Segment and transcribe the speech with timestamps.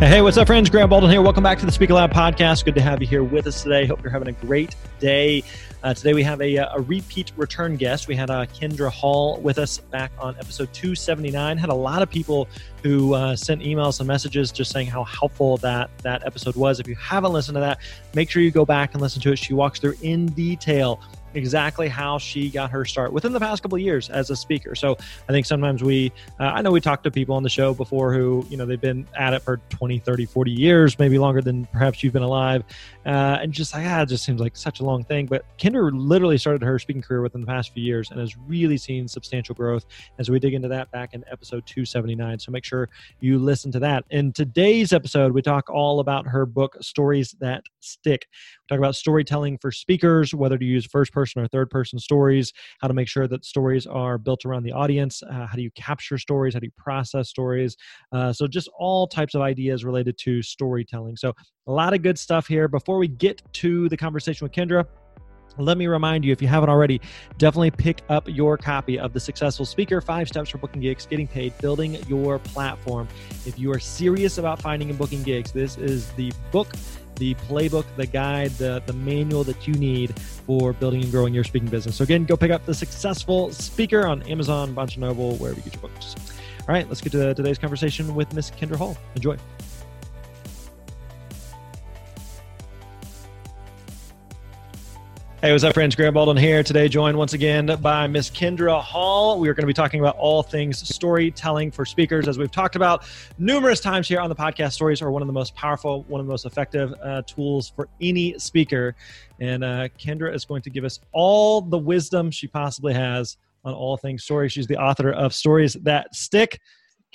[0.00, 0.70] Hey, what's up, friends?
[0.70, 1.20] Grant Baldwin here.
[1.20, 2.64] Welcome back to the Speaker Lab podcast.
[2.64, 3.84] Good to have you here with us today.
[3.84, 5.44] Hope you're having a great day.
[5.82, 8.08] Uh, today we have a, uh, a, repeat return guest.
[8.08, 11.58] We had uh, Kindra Hall with us back on episode 279.
[11.58, 12.48] Had a lot of people
[12.82, 16.80] who uh, sent emails and messages just saying how helpful that that episode was.
[16.80, 17.80] If you haven't listened to that,
[18.14, 19.38] make sure you go back and listen to it.
[19.38, 20.98] She walks through in detail
[21.34, 24.74] exactly how she got her start within the past couple of years as a speaker.
[24.74, 24.96] So
[25.28, 28.12] I think sometimes we, uh, I know we talked to people on the show before
[28.12, 31.66] who, you know, they've been at it for 20, 30, 40 years, maybe longer than
[31.66, 32.64] perhaps you've been alive.
[33.06, 35.26] Uh, and just like, ah, it just seems like such a long thing.
[35.26, 38.76] But Kindra literally started her speaking career within the past few years and has really
[38.76, 39.86] seen substantial growth
[40.18, 42.38] as we dig into that back in episode 279.
[42.38, 42.88] So make sure
[43.20, 44.04] you listen to that.
[44.10, 48.26] In today's episode, we talk all about her book, Stories That Stick.
[48.30, 52.52] We talk about storytelling for speakers, whether to use first person or third person stories,
[52.80, 55.70] how to make sure that stories are built around the audience, uh, how do you
[55.72, 57.76] capture stories, how do you process stories.
[58.12, 61.16] Uh, so, just all types of ideas related to storytelling.
[61.16, 61.32] So,
[61.70, 62.66] a lot of good stuff here.
[62.66, 64.84] Before we get to the conversation with Kindra,
[65.56, 67.00] let me remind you, if you haven't already,
[67.38, 71.28] definitely pick up your copy of The Successful Speaker Five Steps for Booking Gigs, Getting
[71.28, 73.06] Paid, Building Your Platform.
[73.46, 76.68] If you are serious about finding and booking gigs, this is the book
[77.16, 81.44] the playbook, the guide, the, the manual that you need for building and growing your
[81.44, 81.96] speaking business.
[81.96, 85.64] So, again, go pick up The Successful Speaker on Amazon, Barnes & Noble, wherever you
[85.64, 86.16] get your books.
[86.60, 88.96] All right, let's get to today's conversation with Miss Kindra Hall.
[89.16, 89.36] Enjoy.
[95.42, 95.96] Hey, what's up, friends?
[95.96, 96.62] Grant Baldwin here.
[96.62, 99.40] Today, joined once again by Miss Kindra Hall.
[99.40, 102.28] We are going to be talking about all things storytelling for speakers.
[102.28, 103.06] As we've talked about
[103.38, 106.26] numerous times here on the podcast, stories are one of the most powerful, one of
[106.26, 108.94] the most effective uh, tools for any speaker.
[109.40, 113.72] And uh, Kindra is going to give us all the wisdom she possibly has on
[113.72, 114.50] all things story.
[114.50, 116.60] She's the author of Stories That Stick.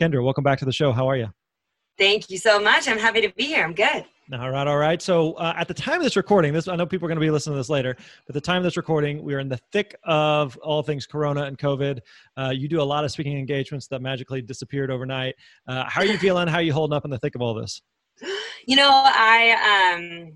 [0.02, 0.91] Kindra, welcome back to the show.
[0.91, 1.28] How are you?
[1.96, 2.88] Thank you so much.
[2.88, 3.64] I'm happy to be here.
[3.64, 4.03] I'm good.
[4.34, 5.00] All right, all right.
[5.00, 7.25] So uh, at the time of this recording, this I know people are going to
[7.25, 9.59] be listening to this later, but the time of this recording, we are in the
[9.72, 12.00] thick of all things Corona and COVID.
[12.35, 15.35] Uh, you do a lot of speaking engagements that magically disappeared overnight.
[15.68, 16.47] Uh, how are you feeling?
[16.47, 17.84] How are you holding up in the thick of all this?
[18.66, 20.34] You know, I um,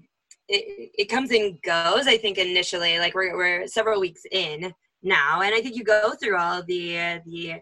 [0.47, 2.05] it, it comes and goes.
[2.05, 6.13] I think initially, like we're we're several weeks in now, and I think you go
[6.13, 7.55] through all the the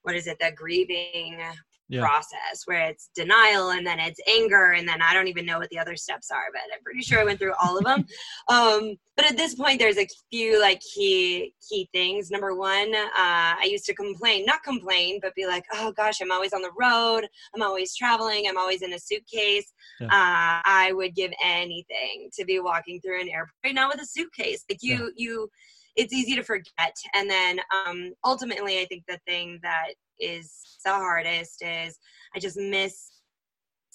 [0.00, 1.42] what is it, the grieving
[1.88, 2.00] yeah.
[2.00, 5.68] process where it's denial and then it's anger and then I don't even know what
[5.70, 8.06] the other steps are, but I'm pretty sure I went through all of them.
[8.48, 12.30] um, but at this point, there's a few like key key things.
[12.30, 16.32] Number one, uh, I used to complain, not complain, but be like, oh gosh, I'm
[16.32, 19.72] always on the road, I'm always traveling, I'm always in a suitcase.
[20.00, 20.06] Yeah.
[20.06, 24.06] Uh, I would give anything to be walking through an airport right now with a
[24.06, 24.64] suitcase.
[24.68, 25.24] Like you, yeah.
[25.24, 25.48] you
[25.96, 26.94] it's easy to forget.
[27.14, 30.52] And then um, ultimately, I think the thing that is
[30.84, 31.98] the hardest is
[32.34, 33.10] I just miss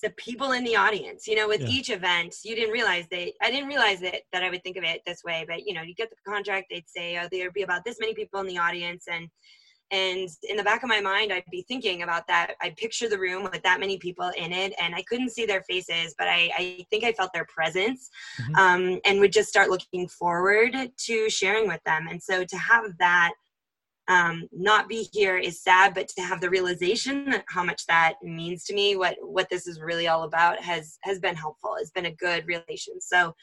[0.02, 1.28] the people in the audience.
[1.28, 1.68] You know, with yeah.
[1.68, 4.84] each event, you didn't realize that I didn't realize that that I would think of
[4.84, 5.46] it this way.
[5.47, 8.13] But you know, you get the contract, they'd say, oh, there'd be about this many
[8.13, 9.28] people in the audience, and
[9.91, 13.18] and in the back of my mind i'd be thinking about that i picture the
[13.18, 16.50] room with that many people in it and i couldn't see their faces but i,
[16.58, 18.09] I think i felt their presence
[18.40, 18.56] mm-hmm.
[18.56, 22.84] um, and would just start looking forward to sharing with them and so to have
[22.99, 23.32] that
[24.09, 28.64] um, not be here is sad but to have the realization how much that means
[28.66, 32.08] to me what what this is really all about has has been helpful It's been
[32.08, 33.34] a good relation so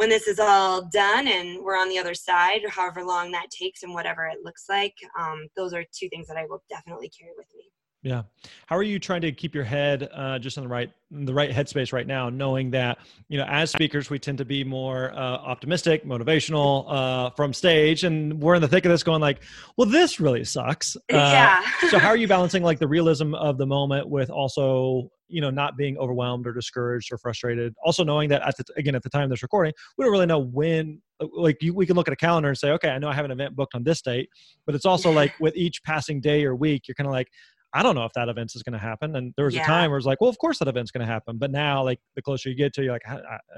[0.00, 3.82] when this is all done and we're on the other side, however long that takes
[3.82, 7.32] and whatever it looks like, um, those are two things that I will definitely carry
[7.36, 7.64] with me.
[8.02, 8.22] Yeah.
[8.66, 11.34] How are you trying to keep your head uh, just in the right in the
[11.34, 12.98] right headspace right now, knowing that
[13.28, 18.04] you know as speakers we tend to be more uh, optimistic, motivational uh, from stage,
[18.04, 19.42] and we're in the thick of this, going like,
[19.76, 21.62] "Well, this really sucks." Uh, yeah.
[21.90, 25.50] so how are you balancing like the realism of the moment with also you know
[25.50, 27.74] not being overwhelmed or discouraged or frustrated?
[27.84, 30.26] Also knowing that at the, again at the time of this recording, we don't really
[30.26, 31.02] know when
[31.34, 33.26] like you, we can look at a calendar and say, okay, I know I have
[33.26, 34.30] an event booked on this date,
[34.64, 37.28] but it's also like with each passing day or week, you're kind of like,
[37.72, 39.14] I don't know if that event is going to happen.
[39.16, 39.62] And there was yeah.
[39.62, 41.38] a time where it's like, well, of course that event's going to happen.
[41.38, 43.04] But now, like the closer you get to, you're like,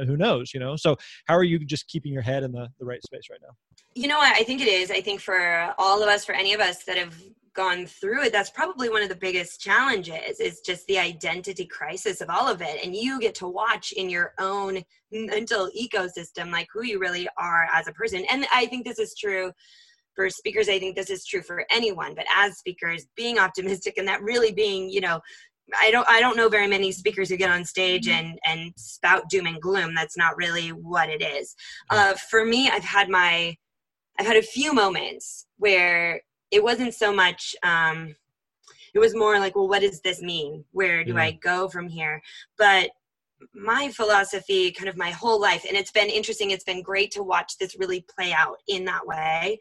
[0.07, 0.77] who knows, you know?
[0.77, 3.55] So how are you just keeping your head in the, the right space right now?
[3.95, 4.35] You know what?
[4.35, 4.91] I think it is.
[4.91, 7.15] I think for all of us, for any of us that have
[7.55, 12.21] gone through it, that's probably one of the biggest challenges is just the identity crisis
[12.21, 12.85] of all of it.
[12.85, 17.67] And you get to watch in your own mental ecosystem, like who you really are
[17.73, 18.25] as a person.
[18.31, 19.53] And I think this is true
[20.15, 24.07] for speakers i think this is true for anyone but as speakers being optimistic and
[24.07, 25.21] that really being you know
[25.81, 28.27] i don't i don't know very many speakers who get on stage mm-hmm.
[28.27, 29.95] and and spout doom and gloom.
[29.95, 31.55] That's not really what it is.
[31.91, 33.57] Uh, for me i've had my
[34.19, 36.21] i've had a few moments where
[36.51, 38.15] it wasn't so much um
[38.95, 40.65] it was more like well what does this mean?
[40.73, 42.23] Where do i go from here?
[42.59, 42.91] But
[43.55, 47.25] my philosophy kind of my whole life and it's been interesting it's been great to
[47.25, 49.59] watch this really play out in that way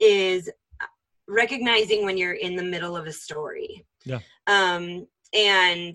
[0.00, 0.50] is
[1.28, 3.84] recognizing when you're in the middle of a story.
[4.04, 4.20] Yeah.
[4.46, 5.94] Um, and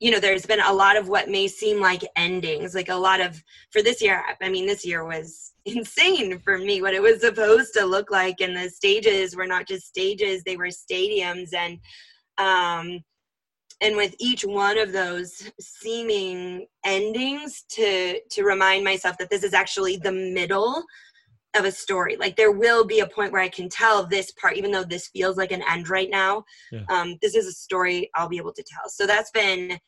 [0.00, 3.20] you know, there's been a lot of what may seem like endings, like a lot
[3.20, 3.42] of
[3.72, 4.22] for this year.
[4.40, 6.80] I mean, this year was insane for me.
[6.82, 10.56] What it was supposed to look like, and the stages were not just stages; they
[10.56, 11.78] were stadiums, and
[12.38, 13.00] um,
[13.80, 19.54] and with each one of those seeming endings, to to remind myself that this is
[19.54, 20.84] actually the middle
[21.56, 22.16] of a story.
[22.16, 25.08] Like there will be a point where I can tell this part, even though this
[25.08, 26.44] feels like an end right now.
[26.70, 26.82] Yeah.
[26.88, 28.88] Um, this is a story I'll be able to tell.
[28.88, 29.78] So that's been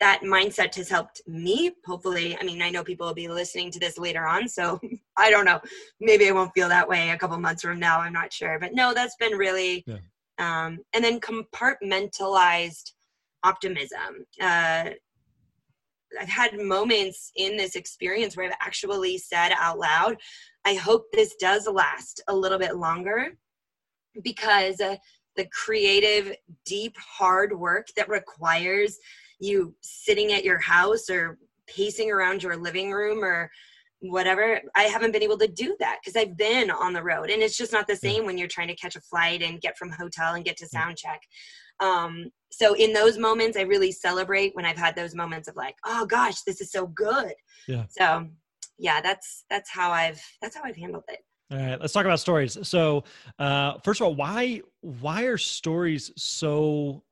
[0.00, 1.72] that mindset has helped me.
[1.84, 4.80] Hopefully, I mean, I know people will be listening to this later on, so
[5.16, 5.60] I don't know.
[6.00, 8.00] Maybe I won't feel that way a couple months from now.
[8.00, 9.84] I'm not sure, but no, that's been really.
[9.86, 9.98] Yeah.
[10.38, 12.92] Um, and then compartmentalized
[13.42, 14.24] optimism.
[14.40, 14.90] Uh,
[16.20, 20.16] I've had moments in this experience where I've actually said out loud,
[20.64, 23.36] I hope this does last a little bit longer
[24.22, 24.96] because uh,
[25.36, 26.34] the creative,
[26.64, 28.98] deep, hard work that requires
[29.38, 33.50] you sitting at your house or pacing around your living room or
[34.00, 37.30] whatever i haven't been able to do that because i've been on the road.
[37.30, 39.76] And it's just not the same when you're trying to catch a flight and get
[39.76, 41.20] from hotel and get to sound check
[41.80, 45.76] um, so in those moments i really celebrate when i've had those moments of like
[45.84, 47.32] oh gosh this is so good.
[47.66, 47.84] Yeah.
[47.88, 48.28] So
[48.78, 51.20] yeah that's that's how i've that's how i've handled it.
[51.50, 52.56] All right let's talk about stories.
[52.62, 53.04] So
[53.38, 57.02] uh first of all why why are stories so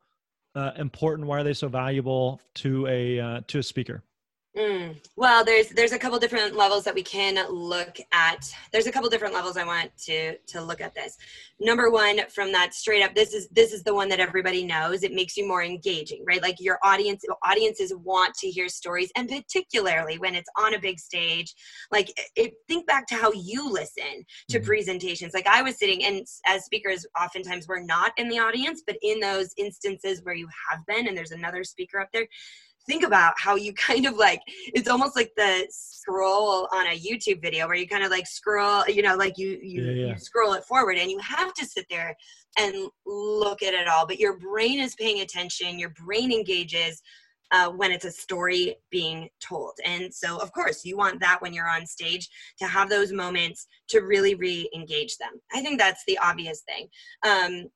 [0.54, 1.28] uh, important?
[1.28, 4.02] Why are they so valuable to a uh, to a speaker
[4.56, 4.96] Mm.
[5.16, 8.50] Well, there's there's a couple different levels that we can look at.
[8.72, 11.18] There's a couple different levels I want to to look at this.
[11.60, 15.02] Number one, from that straight up, this is this is the one that everybody knows.
[15.02, 16.40] It makes you more engaging, right?
[16.40, 20.98] Like your audience audiences want to hear stories, and particularly when it's on a big
[20.98, 21.54] stage.
[21.92, 24.66] Like it, think back to how you listen to mm-hmm.
[24.66, 25.34] presentations.
[25.34, 29.20] Like I was sitting, and as speakers, oftentimes we're not in the audience, but in
[29.20, 32.26] those instances where you have been, and there's another speaker up there
[32.86, 37.40] think about how you kind of like it's almost like the scroll on a youtube
[37.42, 40.12] video where you kind of like scroll you know like you you, yeah, yeah.
[40.12, 42.16] you scroll it forward and you have to sit there
[42.58, 47.02] and look at it all but your brain is paying attention your brain engages
[47.52, 49.72] uh, when it's a story being told.
[49.84, 52.28] And so, of course, you want that when you're on stage
[52.58, 55.40] to have those moments to really re engage them.
[55.52, 56.88] I think that's the obvious thing.
[57.24, 57.70] Um,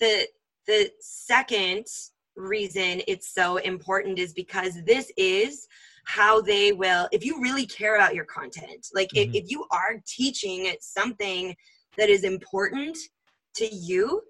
[0.00, 0.26] the
[0.66, 1.86] the second
[2.36, 5.68] reason it's so important is because this is
[6.04, 9.30] how they will if you really care about your content like mm-hmm.
[9.34, 11.54] if, if you are teaching something
[11.96, 12.96] that is important
[13.54, 14.20] to you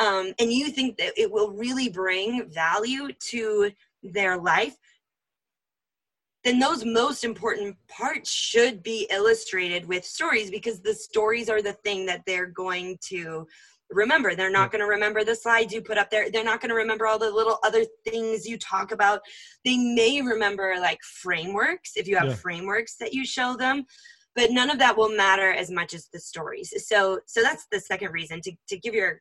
[0.00, 3.70] um, and you think that it will really bring value to
[4.02, 4.76] their life
[6.44, 11.72] then those most important parts should be illustrated with stories because the stories are the
[11.72, 13.46] thing that they're going to
[13.90, 16.30] remember they're not going to remember the slides you put up there.
[16.30, 19.20] They're not going to remember all the little other things you talk about.
[19.64, 22.34] They may remember like frameworks if you have yeah.
[22.34, 23.84] frameworks that you show them
[24.34, 26.72] but none of that will matter as much as the stories.
[26.86, 29.20] So so that's the second reason to, to give your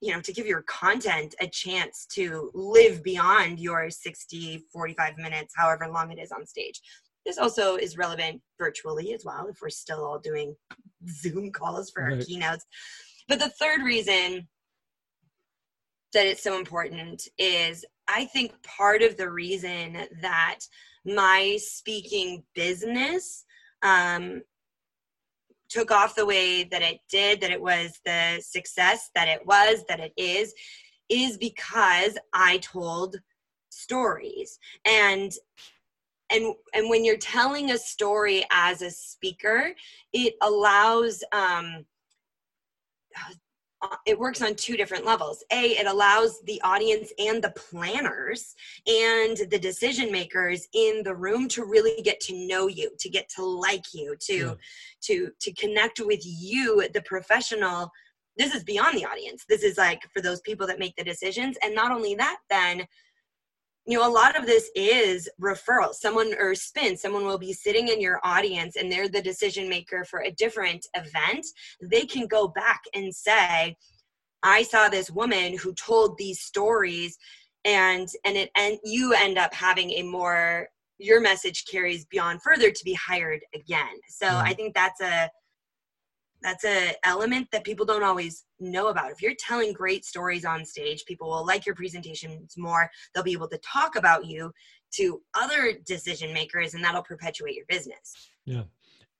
[0.00, 5.54] you know to give your content a chance to live beyond your 60 45 minutes
[5.56, 6.80] however long it is on stage.
[7.26, 10.56] This also is relevant virtually as well if we're still all doing
[11.08, 12.14] zoom calls for right.
[12.14, 12.66] our keynotes
[13.30, 14.48] but the third reason
[16.12, 20.58] that it's so important is I think part of the reason that
[21.06, 23.44] my speaking business
[23.82, 24.42] um,
[25.68, 29.84] took off the way that it did, that it was the success that it was,
[29.88, 30.52] that it is,
[31.08, 33.14] is because I told
[33.70, 34.58] stories.
[34.84, 35.32] And
[36.32, 39.72] and and when you're telling a story as a speaker
[40.12, 41.84] it allows um
[43.82, 45.42] Uh, it works on two different levels.
[45.52, 48.54] A, it allows the audience and the planners
[48.86, 53.28] and the decision makers in the room to really get to know you, to get
[53.36, 54.54] to like you, to yeah.
[55.02, 57.90] to to connect with you, the professional.
[58.36, 59.44] This is beyond the audience.
[59.48, 61.56] This is like for those people that make the decisions.
[61.62, 62.86] And not only that, then
[63.86, 65.92] you know a lot of this is referral.
[65.92, 70.04] Someone or spin someone will be sitting in your audience and they're the decision maker
[70.04, 71.46] for a different event.
[71.82, 73.76] They can go back and say
[74.42, 77.18] i saw this woman who told these stories
[77.64, 80.68] and and it and you end up having a more
[80.98, 83.96] your message carries beyond further to be hired again.
[84.08, 84.46] So mm-hmm.
[84.46, 85.30] i think that's a
[86.42, 89.10] that's a element that people don't always know about.
[89.10, 92.90] If you're telling great stories on stage people will like your presentations more.
[93.14, 94.52] They'll be able to talk about you
[94.94, 98.30] to other decision makers and that'll perpetuate your business.
[98.44, 98.62] Yeah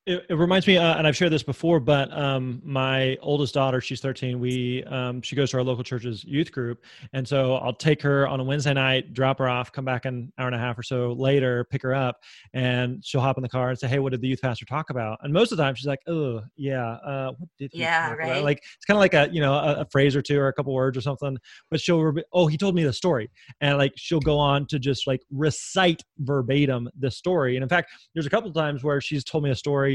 [0.07, 3.79] it, it, reminds me, uh, and I've shared this before, but um, my oldest daughter,
[3.79, 4.39] she's 13.
[4.39, 8.27] We um, she goes to our local church's youth group, and so I'll take her
[8.27, 10.81] on a Wednesday night, drop her off, come back an hour and a half or
[10.81, 12.17] so later, pick her up,
[12.55, 14.89] and she'll hop in the car and say, "Hey, what did the youth pastor talk
[14.89, 18.11] about?" And most of the time, she's like, "Oh, yeah, uh, what did he yeah,
[18.13, 18.43] right?" About?
[18.43, 20.53] Like it's kind of like a you know a, a, phrase or two or a
[20.53, 21.37] couple words or something,
[21.69, 23.29] but she'll re- oh he told me the story,
[23.61, 27.55] and like she'll go on to just like recite verbatim the story.
[27.55, 29.90] And in fact, there's a couple times where she's told me a story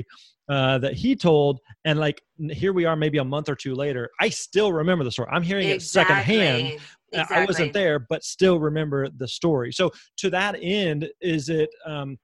[0.49, 4.11] uh, that he told, and like here we are, maybe a month or two later.
[4.21, 5.29] I still remember the story.
[5.33, 6.15] I'm hearing exactly.
[6.15, 6.81] it secondhand.
[7.12, 7.37] Exactly.
[7.37, 9.73] I wasn't there, but still remember the story.
[9.73, 11.71] So to that end, is it?
[11.87, 12.19] Um,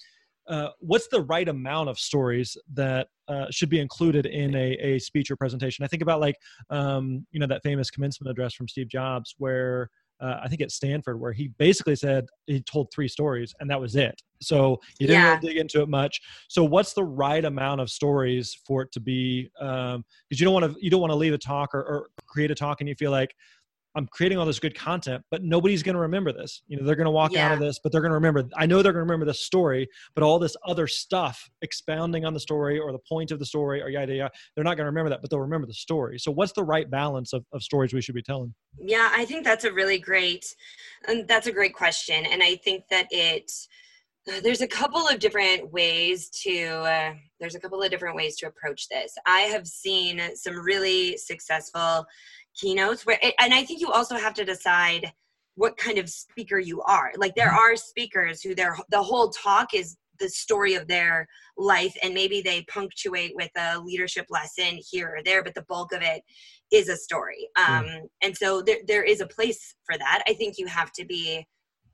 [0.49, 4.99] uh, what's the right amount of stories that uh, should be included in a, a
[4.99, 5.85] speech or presentation?
[5.85, 6.35] I think about like
[6.71, 9.88] um, you know that famous commencement address from Steve Jobs, where
[10.23, 13.81] uh, I think at Stanford, where he basically said he told three stories and that
[13.81, 14.14] was it.
[14.41, 15.35] So he didn't yeah.
[15.35, 16.21] really dig into it much.
[16.49, 19.50] So what's the right amount of stories for it to be?
[19.59, 22.09] Because um, you don't want to you don't want to leave a talk or, or
[22.26, 23.35] create a talk and you feel like
[23.95, 26.63] I'm creating all this good content, but nobody's going to remember this.
[26.67, 27.47] You know, they're going to walk yeah.
[27.47, 28.45] out of this, but they're going to remember.
[28.57, 32.33] I know they're going to remember the story, but all this other stuff expounding on
[32.33, 34.91] the story or the point of the story or yada yada, they're not going to
[34.91, 36.19] remember that, but they'll remember the story.
[36.19, 38.55] So, what's the right balance of, of stories we should be telling?
[38.79, 40.45] Yeah, I think that's a really great,
[41.07, 43.51] and that's a great question, and I think that it.
[44.45, 48.47] There's a couple of different ways to uh, there's a couple of different ways to
[48.47, 49.13] approach this.
[49.27, 52.07] I have seen some really successful
[52.59, 55.12] keynotes where and i think you also have to decide
[55.54, 57.73] what kind of speaker you are like there mm-hmm.
[57.73, 62.40] are speakers who their the whole talk is the story of their life and maybe
[62.40, 66.23] they punctuate with a leadership lesson here or there but the bulk of it
[66.71, 68.00] is a story um, mm.
[68.23, 71.44] and so there, there is a place for that i think you have to be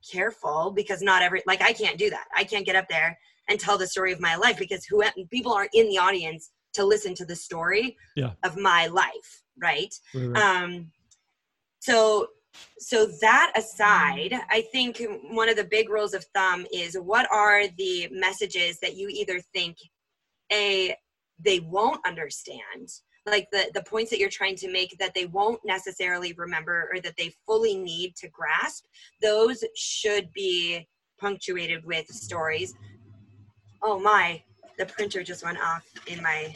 [0.09, 3.17] careful because not every like i can't do that i can't get up there
[3.49, 6.85] and tell the story of my life because who people are in the audience to
[6.85, 8.31] listen to the story yeah.
[8.43, 10.63] of my life right, right, right.
[10.63, 10.91] um
[11.79, 12.27] so
[12.79, 17.67] so that aside i think one of the big rules of thumb is what are
[17.77, 19.77] the messages that you either think
[20.51, 20.95] a
[21.43, 22.89] they won't understand
[23.25, 26.99] like the the points that you're trying to make that they won't necessarily remember or
[26.99, 28.85] that they fully need to grasp
[29.21, 30.87] those should be
[31.19, 32.73] punctuated with stories
[33.83, 34.41] oh my
[34.79, 36.51] the printer just went off in my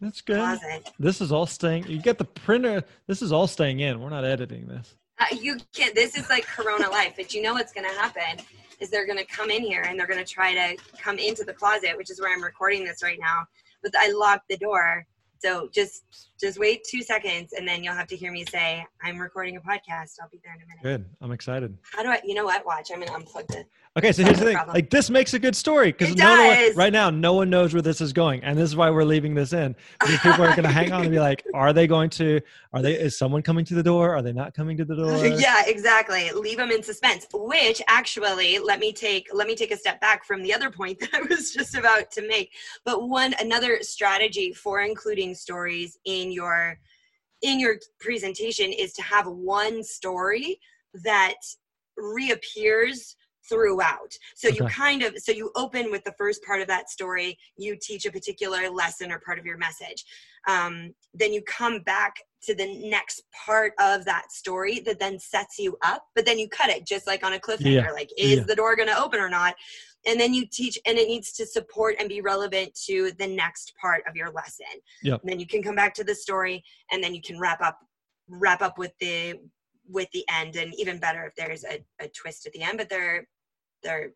[0.00, 0.36] that's good.
[0.36, 0.90] Closet.
[0.98, 1.86] This is all staying.
[1.86, 2.82] You get the printer.
[3.06, 4.00] This is all staying in.
[4.00, 4.96] We're not editing this.
[5.18, 5.94] Uh, you can't.
[5.94, 7.12] This is like Corona life.
[7.16, 8.42] But you know what's going to happen
[8.80, 11.44] is they're going to come in here and they're going to try to come into
[11.44, 13.44] the closet, which is where I'm recording this right now.
[13.82, 15.06] But I locked the door
[15.40, 16.04] so just
[16.40, 19.60] just wait two seconds and then you'll have to hear me say, I'm recording a
[19.60, 20.14] podcast.
[20.20, 20.82] I'll be there in a minute.
[20.82, 21.04] Good.
[21.20, 21.76] I'm excited.
[21.82, 22.64] How do I you know what?
[22.64, 23.66] Watch, I'm gonna unplug this.
[23.98, 24.54] Okay, so here's the thing.
[24.54, 24.74] Problem.
[24.74, 27.82] Like this makes a good story because no one, right now no one knows where
[27.82, 29.74] this is going, and this is why we're leaving this in.
[29.98, 32.40] Because people are going to hang on and be like, "Are they going to?
[32.72, 32.94] Are they?
[32.94, 34.14] Is someone coming to the door?
[34.14, 36.30] Are they not coming to the door?" yeah, exactly.
[36.30, 37.26] Leave them in suspense.
[37.32, 41.00] Which actually, let me take let me take a step back from the other point
[41.00, 42.52] that I was just about to make.
[42.84, 46.78] But one another strategy for including stories in your
[47.42, 50.58] in your presentation is to have one story
[51.04, 51.36] that
[51.96, 53.16] reappears
[53.48, 54.16] throughout.
[54.34, 54.58] So okay.
[54.58, 58.06] you kind of so you open with the first part of that story, you teach
[58.06, 60.04] a particular lesson or part of your message.
[60.48, 65.58] Um, then you come back to the next part of that story that then sets
[65.58, 67.84] you up, but then you cut it just like on a cliffhanger.
[67.84, 67.90] Yeah.
[67.90, 68.44] Like, is yeah.
[68.46, 69.54] the door going to open or not?
[70.06, 73.74] And then you teach, and it needs to support and be relevant to the next
[73.80, 74.66] part of your lesson.
[75.02, 75.20] Yep.
[75.24, 77.78] then you can come back to the story, and then you can wrap up
[78.28, 79.34] wrap up with the
[79.88, 82.88] with the end and even better if there's a, a twist at the end but
[82.88, 83.26] they're
[83.82, 84.12] they're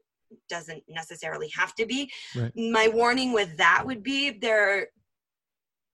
[0.48, 2.10] doesn't necessarily have to be.
[2.36, 2.52] Right.
[2.56, 4.88] My warning with that would be there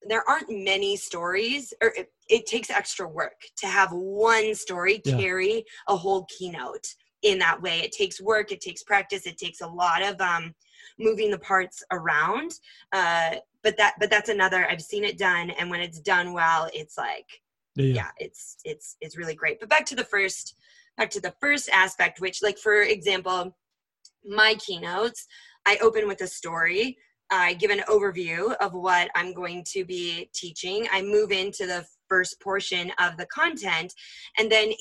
[0.08, 5.16] there aren't many stories or it, it takes extra work to have one story Yeah.
[5.18, 6.86] carry a whole keynote
[7.22, 7.80] in that way.
[7.80, 10.54] It takes work, it takes practice, it takes a lot of um
[10.98, 12.52] moving the parts around.
[12.92, 16.68] Uh but that but that's another I've seen it done and when it's done well,
[16.72, 17.26] it's like
[17.76, 17.94] Yeah.
[17.94, 20.56] yeah it's it's it's really great but back to the first
[20.96, 23.56] back to the first aspect which like for example
[24.24, 25.26] my keynotes
[25.66, 26.96] i open with a story
[27.30, 31.86] i give an overview of what i'm going to be teaching i move into the
[32.08, 33.94] first portion of the content
[34.38, 34.72] and then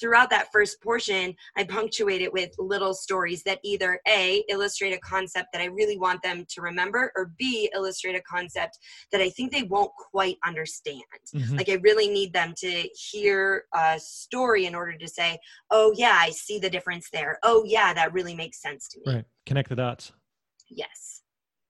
[0.00, 4.98] throughout that first portion i punctuate it with little stories that either a illustrate a
[4.98, 8.78] concept that i really want them to remember or b illustrate a concept
[9.12, 11.02] that i think they won't quite understand
[11.34, 11.56] Mhm.
[11.56, 15.38] like I really need them to hear a story in order to say,
[15.70, 17.38] "Oh yeah, I see the difference there.
[17.42, 19.24] Oh yeah, that really makes sense to me." Right.
[19.46, 20.12] Connect the dots.
[20.68, 21.23] Yes.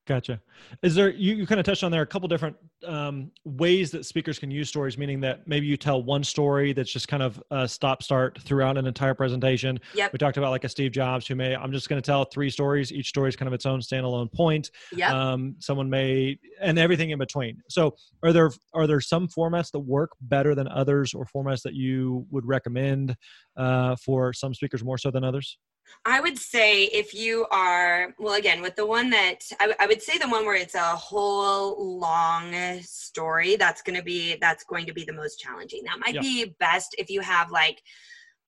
[0.07, 0.39] Gotcha.
[0.83, 2.55] Is there you, you kind of touched on there a couple different
[2.87, 6.93] um, ways that speakers can use stories, meaning that maybe you tell one story that's
[6.93, 9.81] just kind of a stop start throughout an entire presentation.
[9.95, 10.13] Yep.
[10.13, 12.51] We talked about like a Steve Jobs who may I'm just going to tell three
[12.51, 12.93] stories.
[12.93, 14.71] Each story is kind of its own standalone point.
[14.93, 15.11] Yep.
[15.11, 17.63] Um, someone may and everything in between.
[17.71, 21.73] So are there are there some formats that work better than others, or formats that
[21.73, 23.17] you would recommend
[23.57, 25.57] uh, for some speakers more so than others?
[26.05, 30.19] I would say if you are, well, again, with the one that I would say
[30.19, 34.93] the one where it's a whole long story, that's going to be, that's going to
[34.93, 35.83] be the most challenging.
[35.85, 36.21] That might Yeah.
[36.21, 37.83] be best if you have like,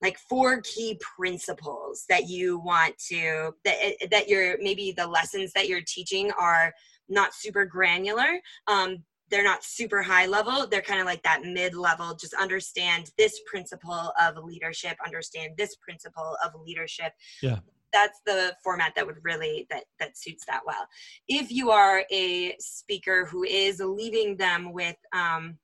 [0.01, 3.77] like four key principles that you want to, that,
[4.11, 6.71] that you're, maybe the lessons that you're teaching are
[7.09, 8.39] not super granular.
[8.67, 10.67] Um, they're not super high level.
[10.67, 12.15] They're kind of like that mid level.
[12.15, 17.13] Just understand this principle of leadership understand this principle of leadership.
[17.41, 17.59] Yeah.
[17.93, 20.87] that's the format that would really that that suits that well.
[21.27, 25.57] If you are a speaker who is leaving them with um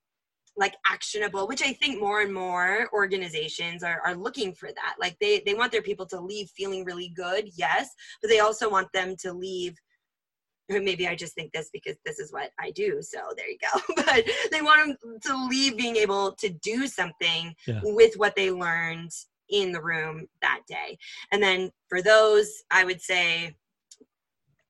[0.56, 4.96] like actionable which i think more and more organizations are, are looking for that.
[5.00, 7.90] Like they they want their people to leave feeling really good yes
[8.22, 9.76] but they also want them to leave
[10.70, 13.02] maybe I just think this because this is what I do.
[13.02, 13.94] So there you go.
[14.06, 17.82] but they want them to leave being able to do something Yeah.
[17.84, 19.12] with what they learned
[19.50, 20.98] in the room that day.
[21.32, 23.56] And then for those, I would say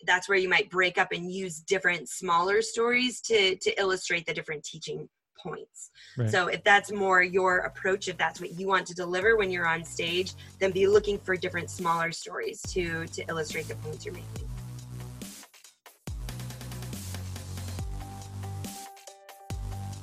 [0.06, 4.34] that's where you might break up and use different smaller stories to to illustrate the
[4.34, 5.08] different teaching
[5.42, 5.92] points.
[6.18, 6.30] Right.
[6.30, 9.68] So if that's more your approach, if that's what you want to deliver when you're
[9.68, 14.14] on stage, then be looking for different smaller stories to to illustrate the points you're
[14.14, 14.50] making.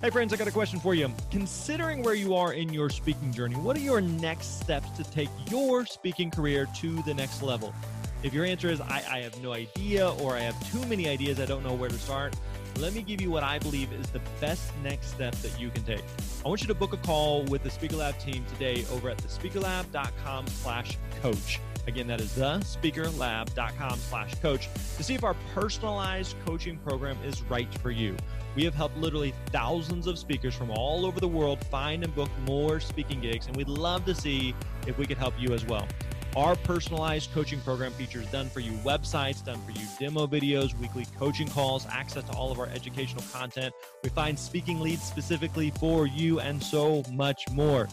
[0.03, 1.13] Hey, friends, I got a question for you.
[1.31, 5.29] Considering where you are in your speaking journey, what are your next steps to take
[5.51, 7.75] your speaking career to the next level?
[8.23, 11.39] If your answer is, I, I have no idea, or I have too many ideas,
[11.39, 12.35] I don't know where to start,
[12.79, 15.83] let me give you what I believe is the best next step that you can
[15.83, 16.03] take.
[16.47, 19.19] I want you to book a call with the Speaker Lab team today over at
[19.19, 21.61] thespeakerlab.com slash coach.
[21.91, 27.67] Again, that is thespeakerlab.com slash coach to see if our personalized coaching program is right
[27.81, 28.17] for you.
[28.55, 32.31] We have helped literally thousands of speakers from all over the world find and book
[32.47, 34.55] more speaking gigs, and we'd love to see
[34.87, 35.89] if we could help you as well.
[36.37, 41.09] Our personalized coaching program features done for you websites, done for you demo videos, weekly
[41.19, 43.75] coaching calls, access to all of our educational content.
[44.05, 47.89] We find speaking leads specifically for you, and so much more.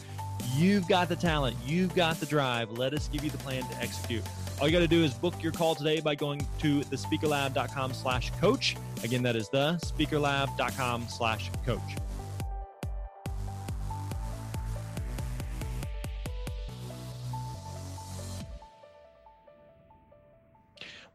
[0.56, 2.72] You've got the talent, you've got the drive.
[2.72, 4.24] Let us give you the plan to execute.
[4.60, 8.32] All you got to do is book your call today by going to thespeakerlab.com slash
[8.42, 8.76] coach.
[9.04, 11.96] Again, that is the speakerlab.com slash coach.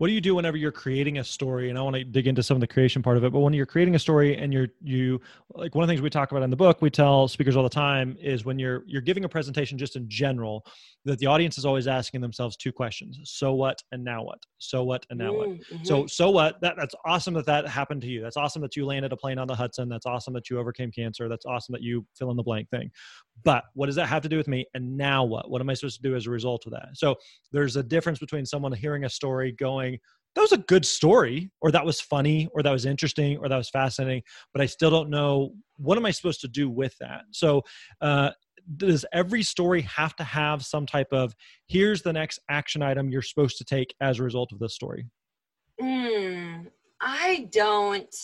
[0.02, 1.70] What do you do whenever you're creating a story?
[1.70, 3.32] And I want to dig into some of the creation part of it.
[3.32, 5.20] But when you're creating a story and you're you
[5.54, 7.62] like one of the things we talk about in the book, we tell speakers all
[7.62, 10.66] the time is when you're you're giving a presentation just in general,
[11.04, 14.38] that the audience is always asking themselves two questions: so what and now what?
[14.58, 15.48] So what and now what?
[15.48, 15.86] Mm, mhm.
[15.86, 16.60] So so what?
[16.60, 18.22] That that's awesome that that happened to you.
[18.22, 19.88] That's awesome that you landed a plane on the Hudson.
[19.88, 21.28] That's awesome that you overcame cancer.
[21.28, 22.90] That's awesome that you fill in the blank thing.
[23.44, 24.66] But what does that have to do with me?
[24.74, 25.50] And now what?
[25.50, 26.88] What am I supposed to do as a result of that?
[26.94, 27.16] So
[27.50, 29.98] there's a difference between someone hearing a story going,
[30.34, 33.56] that was a good story, or that was funny, or that was interesting, or that
[33.56, 37.24] was fascinating, but I still don't know what am I supposed to do with that.
[37.32, 37.62] So
[38.00, 38.30] uh,
[38.76, 41.34] does every story have to have some type of
[41.66, 45.06] here's the next action item you're supposed to take as a result of this story?
[45.80, 46.66] Mm,
[47.00, 48.14] I don't.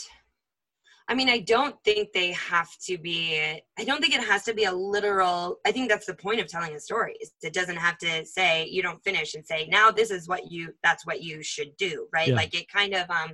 [1.10, 3.40] I mean, I don't think they have to be,
[3.78, 6.48] I don't think it has to be a literal, I think that's the point of
[6.48, 7.16] telling a story.
[7.42, 10.74] It doesn't have to say, you don't finish and say, now this is what you,
[10.82, 12.28] that's what you should do, right?
[12.28, 12.34] Yeah.
[12.34, 13.30] Like it kind of um,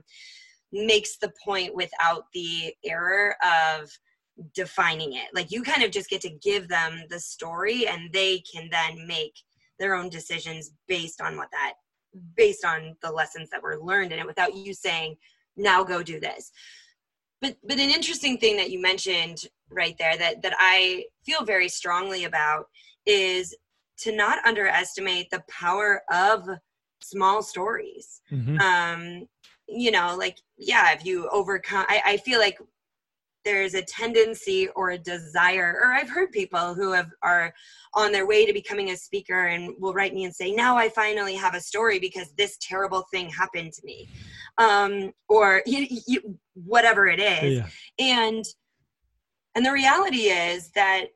[0.72, 3.90] makes the point without the error of
[4.54, 5.28] defining it.
[5.34, 9.06] Like you kind of just get to give them the story and they can then
[9.06, 9.34] make
[9.78, 11.74] their own decisions based on what that,
[12.36, 15.16] based on the lessons that were learned in it without you saying,
[15.56, 16.50] now go do this
[17.44, 21.68] but but an interesting thing that you mentioned right there that that I feel very
[21.68, 22.66] strongly about
[23.04, 23.54] is
[23.98, 26.48] to not underestimate the power of
[27.02, 28.22] small stories.
[28.32, 28.58] Mm-hmm.
[28.58, 29.28] Um,
[29.68, 32.58] you know, like yeah, if you overcome, I, I feel like
[33.44, 37.52] there's a tendency or a desire or i've heard people who have are
[37.94, 40.88] on their way to becoming a speaker and will write me and say now i
[40.88, 44.08] finally have a story because this terrible thing happened to me
[44.58, 47.66] um, or you, you, whatever it is yeah.
[47.98, 48.44] and
[49.54, 51.06] and the reality is that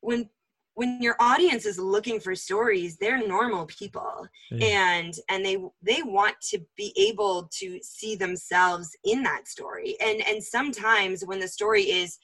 [0.00, 0.28] when
[0.76, 4.28] when your audience is looking for stories they're normal people.
[4.50, 4.66] Yeah.
[4.66, 9.96] and and they they want to be able to see themselves in that story.
[10.00, 12.18] And and sometimes when the story is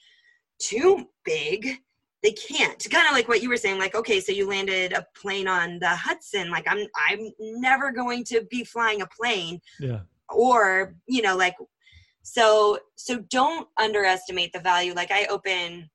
[0.59, 1.79] too big
[2.21, 2.81] they can't.
[2.89, 5.79] Kind of like what you were saying like okay so you landed a plane on
[5.79, 9.59] the hudson like i'm i'm never going to be flying a plane.
[9.79, 10.01] Yeah.
[10.29, 11.55] Or you know like
[12.21, 14.93] so so don't underestimate the value.
[14.93, 15.89] Like i open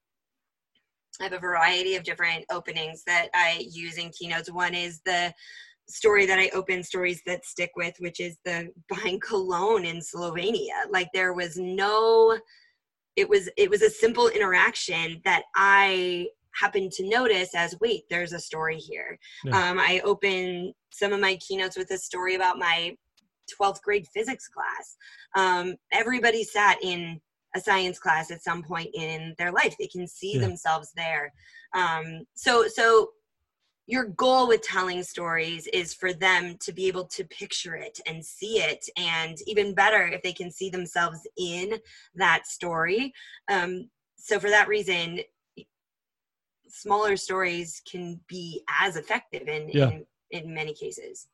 [1.20, 4.50] I have a variety of different openings that I use in keynotes.
[4.52, 5.32] One is the
[5.88, 10.90] story that I open stories that stick with, which is the buying cologne in Slovenia.
[10.90, 12.38] Like there was no,
[13.16, 18.32] it was it was a simple interaction that I happened to notice as wait, there's
[18.32, 19.18] a story here.
[19.44, 19.70] Yeah.
[19.70, 22.96] Um, I open some of my keynotes with a story about my
[23.60, 24.96] 12th grade physics class.
[25.34, 27.20] Um, everybody sat in
[27.54, 30.40] a science class at some point in their life they can see yeah.
[30.40, 31.32] themselves there
[31.74, 33.10] um, so so
[33.86, 38.22] your goal with telling stories is for them to be able to picture it and
[38.22, 41.72] see it and even better if they can see themselves in
[42.14, 43.12] that story
[43.50, 45.20] um, so for that reason
[46.68, 49.88] smaller stories can be as effective in, yeah.
[49.88, 51.28] in in many cases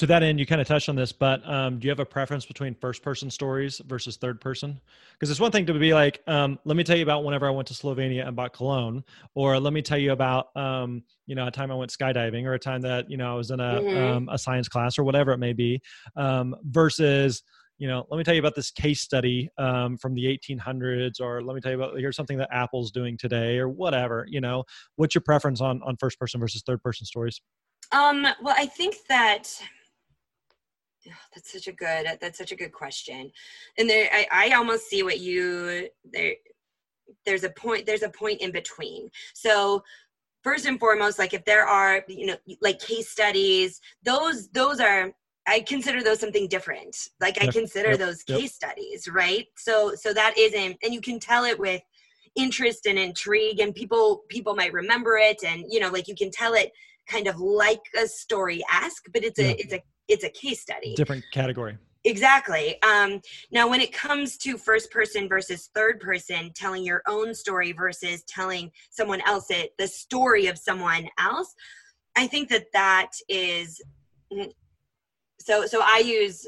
[0.00, 2.06] to that end, you kind of touched on this, but um, do you have a
[2.06, 4.80] preference between first person stories versus third person?
[5.12, 7.50] Because it's one thing to be like, um, let me tell you about whenever I
[7.50, 11.46] went to Slovenia and bought cologne, or let me tell you about, um, you know,
[11.46, 13.80] a time I went skydiving, or a time that you know I was in a
[13.80, 14.00] mm-hmm.
[14.00, 15.82] Um, a science class, or whatever it may be,
[16.16, 17.42] um, versus
[17.76, 21.42] you know, let me tell you about this case study um, from the 1800s, or
[21.42, 24.24] let me tell you about here's something that Apple's doing today, or whatever.
[24.28, 24.64] You know,
[24.96, 27.38] what's your preference on on first person versus third person stories?
[27.92, 29.50] Um, well, I think that
[31.34, 33.30] that's such a good uh, that's such a good question,
[33.78, 36.34] and there I, I almost see what you there.
[37.26, 37.86] There's a point.
[37.86, 39.10] There's a point in between.
[39.34, 39.82] So
[40.42, 45.12] first and foremost, like if there are you know like case studies, those those are
[45.46, 46.96] I consider those something different.
[47.20, 48.38] Like I consider yep, those yep.
[48.38, 49.46] case studies, right?
[49.56, 51.82] So so that isn't, and you can tell it with
[52.36, 56.30] interest and intrigue, and people people might remember it, and you know like you can
[56.30, 56.72] tell it
[57.08, 60.94] kind of like a story ask, but it's a it's a it's a case study.
[60.94, 61.78] Different category.
[62.04, 62.80] Exactly.
[62.82, 63.20] Um,
[63.50, 68.22] now, when it comes to first person versus third person, telling your own story versus
[68.24, 71.54] telling someone else it, the story of someone else,
[72.16, 73.82] I think that that is
[74.32, 74.50] mm,
[75.38, 75.66] so.
[75.66, 76.46] So I use,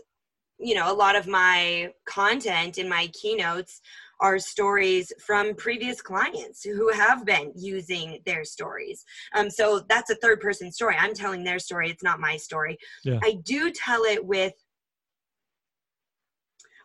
[0.59, 3.83] you know, a lot of my content in my keynotes
[4.23, 9.05] are stories from previous clients who have been using their stories.
[9.35, 10.97] Um, so that's a third person story.
[10.99, 11.91] I'm telling their story.
[11.91, 12.79] It's not my story.
[13.05, 13.19] Yeah.
[13.23, 14.55] I do tell it with.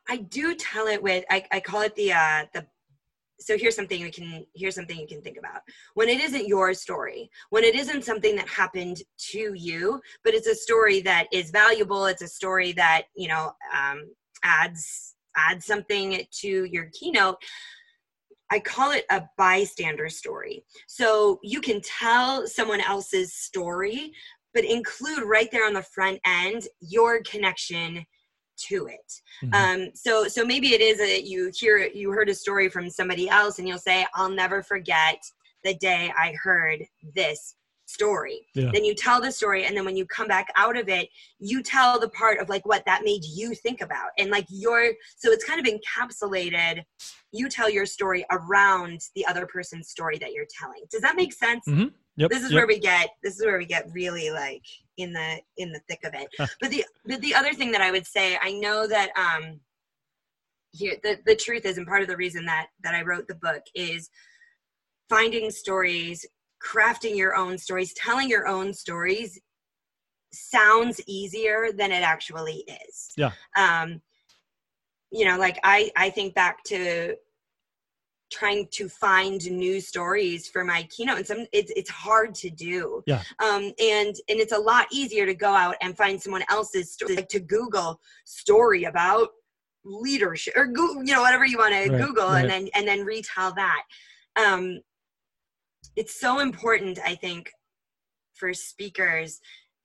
[0.10, 1.24] I do tell it with.
[1.30, 2.66] I, I call it the uh, the
[3.40, 5.62] so here's something you can here's something you can think about
[5.94, 10.48] when it isn't your story when it isn't something that happened to you but it's
[10.48, 14.06] a story that is valuable it's a story that you know um,
[14.44, 17.38] adds add something to your keynote,
[18.50, 20.64] I call it a bystander story.
[20.88, 24.14] So you can tell someone else's story,
[24.54, 28.06] but include right there on the front end your connection
[28.70, 29.14] to it.
[29.44, 29.54] Mm-hmm.
[29.54, 33.30] Um, so so maybe it is that you hear you heard a story from somebody
[33.30, 35.22] else and you'll say, I'll never forget
[35.64, 37.56] the day I heard this
[37.88, 38.42] story.
[38.54, 38.70] Yeah.
[38.72, 41.64] Then you tell the story, and then when you come back out of it, you
[41.64, 45.32] tell the part of like what that made you think about, and like your so
[45.32, 46.84] it's kind of encapsulated.
[47.32, 50.82] You tell your story around the other person's story that you're telling.
[50.92, 51.66] Does that make sense?
[51.68, 51.88] Mm-hmm.
[52.18, 52.58] Yep, this is yep.
[52.58, 54.64] where we get this is where we get really like
[54.98, 56.28] in the in the thick of it.
[56.62, 59.60] but the but the other thing that I would say, I know that um
[60.72, 63.36] here the, the truth is and part of the reason that that i wrote the
[63.36, 64.10] book is
[65.10, 66.26] finding stories
[66.66, 69.40] crafting your own stories telling your own stories
[70.34, 73.12] sounds easier than it actually is.
[73.18, 73.32] Yeah.
[73.58, 74.02] Um
[75.12, 77.16] you know like i i think back to
[78.30, 83.02] trying to find new stories for my keynote and some it's it's hard to do.
[83.08, 83.22] Yeah.
[83.42, 87.16] Um and and it's a lot easier to go out and find someone else's story
[87.16, 89.30] like to google story about
[89.86, 92.42] leadership or google you know whatever you want to Right, google right.
[92.42, 93.84] and then and then retell that.
[94.36, 94.82] Um
[95.98, 97.52] it's so important i think
[98.34, 99.40] for speakers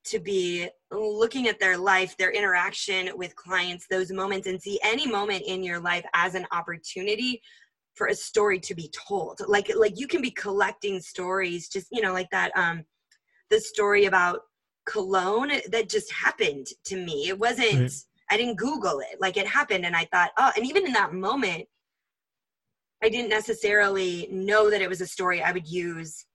[0.05, 5.07] to be looking at their life their interaction with clients those moments and see any
[5.07, 7.41] moment in your life as an opportunity
[7.95, 9.41] for a story to be told.
[9.47, 12.85] Like like you can be collecting stories just you know like that um
[13.51, 14.41] the story about
[14.87, 17.29] cologne that just happened to me.
[17.29, 17.93] It wasn't Right.
[18.31, 19.21] i didn't google it.
[19.21, 21.67] Like it happened and i thought oh and even in that moment
[23.03, 26.27] i didn't necessarily know that it was a story i would use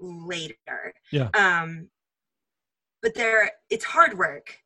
[0.00, 0.94] later.
[1.12, 1.28] Yeah.
[1.34, 1.88] um
[3.02, 4.58] but there it's hard work.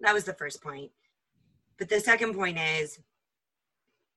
[0.00, 0.90] That was the first point.
[1.78, 2.98] But the second point is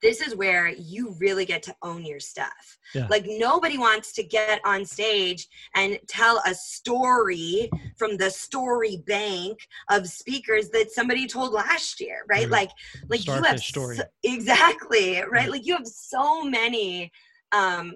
[0.01, 2.77] this is where you really get to own your stuff.
[2.93, 3.07] Yeah.
[3.09, 9.59] Like nobody wants to get on stage and tell a story from the story bank
[9.89, 12.49] of speakers that somebody told last year, right?
[12.49, 12.71] Like
[13.09, 13.97] like you have Starfish story.
[13.97, 15.31] so- exactly, right?
[15.31, 15.51] Right.
[15.51, 17.11] Like you have so many
[17.51, 17.95] um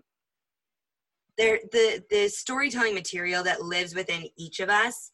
[1.37, 5.11] there the the storytelling material that lives within each of us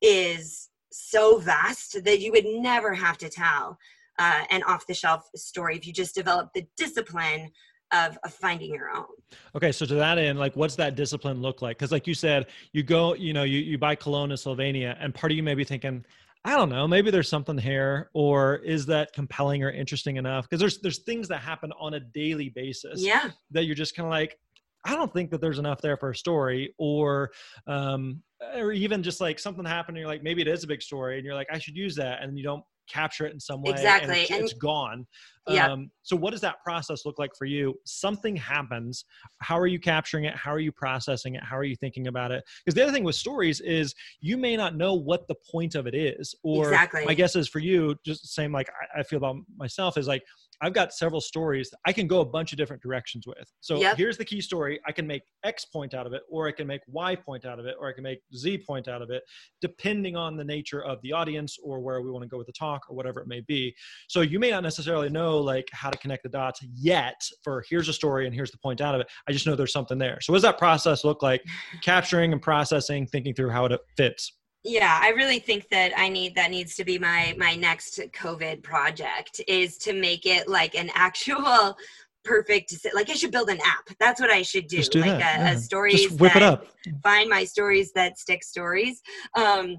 [0.00, 3.78] is so vast that you would never have to tell
[4.18, 7.50] uh, an off the shelf story if you just develop the discipline
[7.92, 9.06] of, of finding your own.
[9.54, 11.78] Okay, so to that end, like, what's that discipline look like?
[11.78, 15.14] Because, like you said, you go, you know, you you buy cologne in Slovenia, and
[15.14, 16.04] part of you may be thinking,
[16.44, 20.48] I don't know, maybe there's something here, or is that compelling or interesting enough?
[20.48, 24.06] Because there's there's things that happen on a daily basis Yeah, that you're just kind
[24.06, 24.36] of like,
[24.84, 27.30] I don't think that there's enough there for a story, or
[27.66, 28.22] um,
[28.56, 31.16] or even just like something happened, and you're like, maybe it is a big story,
[31.16, 33.70] and you're like, I should use that, and you don't capture it in some way,
[33.70, 35.06] and Exactly, it's, and- it's gone.
[35.48, 35.70] Yeah.
[35.70, 37.78] Um, so what does that process look like for you?
[37.84, 39.04] Something happens.
[39.42, 40.34] How are you capturing it?
[40.34, 41.44] How are you processing it?
[41.44, 42.42] How are you thinking about it?
[42.64, 45.86] Because the other thing with stories is you may not know what the point of
[45.86, 46.34] it is.
[46.42, 47.04] Or Exactly.
[47.04, 50.08] my guess is for you, just the same like I, I feel about myself is
[50.08, 50.24] like
[50.62, 53.50] I've got several stories that I can go a bunch of different directions with.
[53.60, 53.96] So Yep.
[53.96, 54.80] here's the key story.
[54.86, 57.58] I can make X point out of it, or I can make Y point out
[57.58, 59.22] of it, or I can make Z point out of it,
[59.60, 62.52] depending on the nature of the audience or where we want to go with the
[62.52, 63.74] talk or whatever it may be.
[64.08, 67.88] So you may not necessarily know like how to connect the dots yet for here's
[67.88, 69.08] a story and here's the point out of it.
[69.28, 70.20] I just know there's something there.
[70.20, 71.42] So what does that process look like?
[71.82, 74.32] Capturing and processing, thinking through how it fits.
[74.66, 74.98] Yeah.
[75.02, 79.40] I really think that I need that needs to be my my next COVID project
[79.48, 81.76] is to make it like an actual
[82.24, 83.88] perfect like I should build an app.
[83.98, 84.78] That's what I should do.
[84.78, 85.52] Just do like that, a, yeah.
[85.52, 86.66] a stories Just whip it up.
[87.02, 89.00] find my stories that stick stories.
[89.36, 89.78] Um,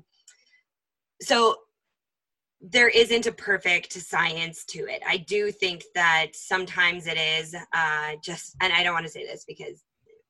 [1.21, 1.55] so
[2.61, 5.01] there isn't a perfect science to it.
[5.07, 9.25] I do think that sometimes it is uh, just, and I don't want to say
[9.25, 9.83] this because,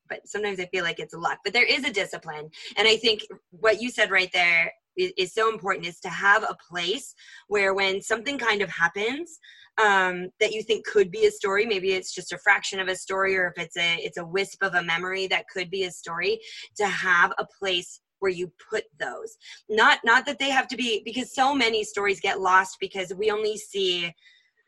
[0.08, 1.38] but sometimes I feel like it's luck.
[1.44, 5.32] But there is a discipline, and I think what you said right there is, is
[5.32, 7.14] so important is to have a place
[7.48, 9.38] where when something kind of happens
[9.82, 12.96] um, that you think could be a story, maybe it's just a fraction of a
[12.96, 15.90] story, or if it's a it's a wisp of a memory that could be a
[15.90, 16.40] story,
[16.76, 19.36] to have a place where you put those
[19.68, 23.30] not not that they have to be because so many stories get lost because we
[23.30, 24.12] only see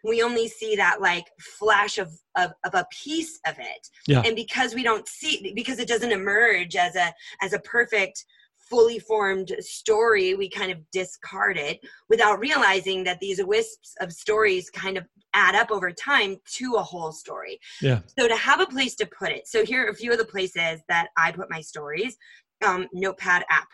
[0.04, 1.26] we only see that like
[1.58, 4.22] flash of of, of a piece of it Yeah.
[4.24, 8.24] and because we don't see because it doesn't emerge as a as a perfect
[8.68, 14.70] fully formed story we kind of discard it without realizing that these wisps of stories
[14.70, 18.00] kind of add up over time to a whole story Yeah.
[18.18, 20.24] so to have a place to put it so here are a few of the
[20.24, 22.16] places that i put my stories
[22.64, 23.68] um, notepad app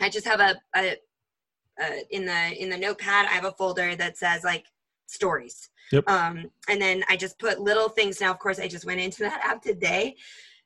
[0.00, 0.96] i just have a, a,
[1.80, 4.64] a in the in the notepad i have a folder that says like
[5.06, 5.68] stories.
[5.92, 6.08] Yep.
[6.10, 8.20] um, and then i just put little things.
[8.20, 10.16] Now of course i just went into that app today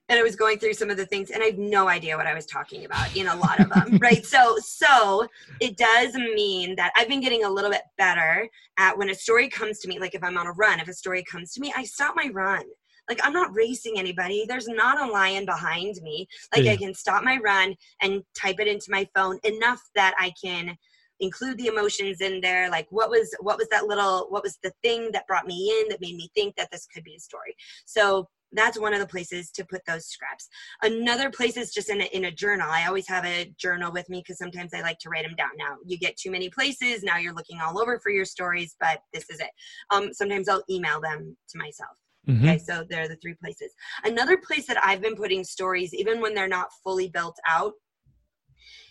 [0.08, 2.26] and i was going through some of the things and i have no idea what
[2.26, 4.24] i was talking about in a lot of them right?
[4.24, 5.26] So so
[5.60, 8.48] it does mean that i've been getting a little bit better
[8.78, 10.94] at when a story comes to me like if i'm on a run if a
[10.94, 12.64] story comes to me i stop my run.
[13.08, 14.44] Like i'm not racing anybody.
[14.48, 16.28] There's not a lion behind me.
[16.54, 16.72] Like Yeah.
[16.72, 20.76] i can stop my run and type it into my phone enough that i can
[21.20, 24.72] include the emotions in there like what was what was that little what was the
[24.82, 27.54] thing that brought me in that made me think that this could be a story
[27.84, 30.48] so that's one of the places to put those scraps.
[30.82, 32.68] Another place is just in a, in a journal.
[32.70, 35.50] I always have a journal with me because sometimes I like to write them down.
[35.56, 37.02] Now you get too many places.
[37.02, 39.50] Now you're looking all over for your stories, but this is it.
[39.90, 41.96] Um, sometimes I'll email them to myself.
[42.28, 42.48] Mm-hmm.
[42.48, 43.72] Okay, so there are the three places.
[44.04, 47.72] Another place that I've been putting stories, even when they're not fully built out,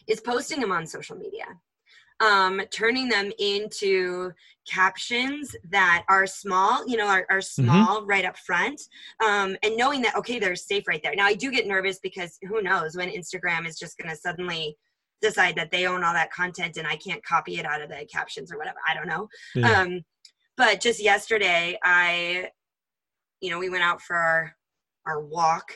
[0.07, 1.45] is posting them on social media
[2.19, 4.31] um, turning them into
[4.67, 7.63] captions that are small, you know, are, are mm-hmm.
[7.63, 8.09] small mm-hmm.
[8.09, 8.81] right up front,
[9.25, 11.15] um, and knowing that, okay, they're safe right there.
[11.15, 14.77] Now, I do get nervous because who knows when Instagram is just going to suddenly
[15.21, 18.07] decide that they own all that content and I can't copy it out of the
[18.11, 18.77] captions or whatever.
[18.87, 19.27] I don't know.
[19.53, 19.81] Yeah.
[19.81, 20.01] Um,
[20.55, 22.49] but just yesterday, I,
[23.41, 24.55] you know, we went out for our,
[25.05, 25.73] our walk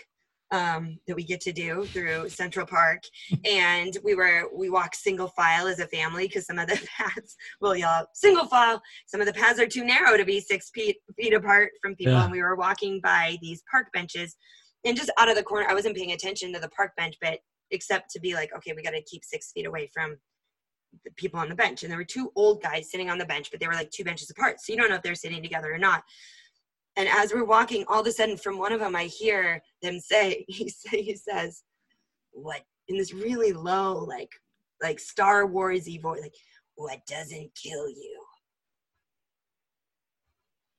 [0.54, 3.02] um, that we get to do through Central Park.
[3.44, 7.36] And we were we walk single file as a family because some of the paths,
[7.60, 8.82] well, y'all single file.
[9.08, 12.13] Some of the paths are too narrow to be six feet feet apart from people.
[12.13, 12.24] Yeah.
[12.24, 14.36] And we were walking by these park benches,
[14.86, 17.39] and just out of the corner, I wasn't paying attention to the park bench, but
[17.72, 20.16] except to be like, okay, we got to keep six feet away from
[21.04, 21.82] the people on the bench.
[21.82, 24.04] And there were two old guys sitting on the bench, but they were like two
[24.04, 26.04] benches apart, so you don't know if they're sitting together or not
[26.95, 29.99] and as we're walking all of a sudden from one of them i hear them
[29.99, 31.63] say he say he says
[32.32, 34.29] what in this really low like
[34.82, 36.34] like star warsy voice like
[36.75, 38.19] what doesn't kill you?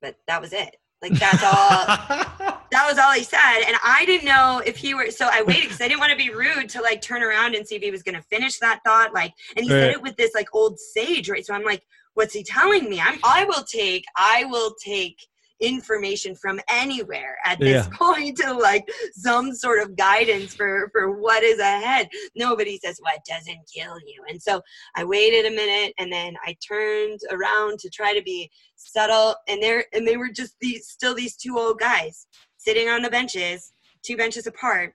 [0.01, 0.77] But that was it.
[1.03, 1.87] Like that's all
[2.71, 3.63] that was all he said.
[3.67, 6.17] And i didn't know if he were so i waited because i didn't want to
[6.17, 8.81] be rude to like turn around and see if he was going to finish that
[8.87, 9.81] thought like and he right.
[9.81, 11.45] said it with this like old sage right?
[11.45, 11.83] So i'm like
[12.15, 13.01] what's he telling me?
[13.01, 15.19] I'm i will take i will take
[15.61, 17.97] information from anywhere at this yeah.
[17.99, 22.09] point to like some sort of guidance for for what is ahead.
[22.35, 24.23] Nobody says what doesn't kill you?
[24.29, 24.61] And so
[24.97, 29.63] i waited a minute and then i turned around to try to be subtle and
[29.63, 33.73] there and they were just these still these two old guys sitting on the benches
[34.03, 34.95] two benches apart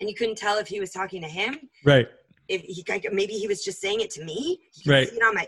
[0.00, 1.58] and you couldn't tell if he was talking to him.
[1.84, 2.08] Right.
[2.48, 4.58] If he maybe he was just saying it to me.
[4.86, 5.12] Right.
[5.12, 5.46] you know my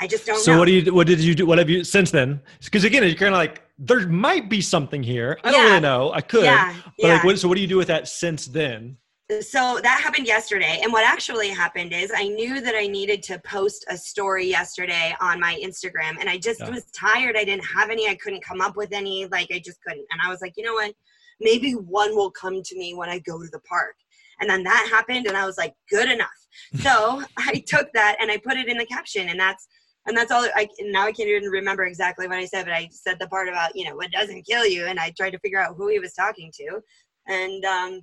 [0.00, 0.36] I just don't.
[0.36, 0.42] Know.
[0.42, 0.58] So know.
[0.58, 0.94] what do you?
[0.94, 1.46] What did you do?
[1.46, 2.40] What have you since then?
[2.62, 5.38] Because again, you're kind of like there might be something here.
[5.44, 6.12] I don't really know.
[6.12, 6.44] I could.
[6.44, 6.74] Yeah.
[6.84, 7.14] But yeah.
[7.14, 8.96] like, what, so what do you do with that since then?
[9.40, 13.40] So that happened yesterday, and what actually happened is I knew that I needed to
[13.40, 16.70] post a story yesterday on my Instagram, and I just yeah.
[16.70, 17.36] was tired.
[17.36, 18.08] I didn't have any.
[18.08, 19.26] I couldn't come up with any.
[19.26, 20.06] Like I just couldn't.
[20.12, 20.94] And I was like, you know what?
[21.40, 23.96] Maybe one will come to me when I go to the park.
[24.40, 26.28] And then that happened, and I was like, good enough.
[26.76, 29.66] So I took that and I put it in the caption, and that's
[30.06, 32.88] and that's all I now I can't even remember exactly what I said, but I
[32.90, 35.60] said the part about you know what doesn't kill you, and I tried to figure
[35.60, 36.80] out who he was talking to,
[37.26, 38.00] and um,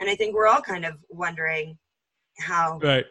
[0.00, 1.78] and I think we're all kind of wondering
[2.38, 3.06] how right.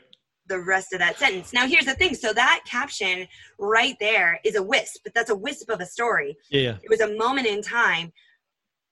[0.48, 1.54] the rest of that sentence.
[1.54, 3.28] Now here's the thing: so that caption
[3.58, 6.38] right there is a wisp, but that's a wisp of a story.
[6.50, 8.14] Yeah, it was a moment in time,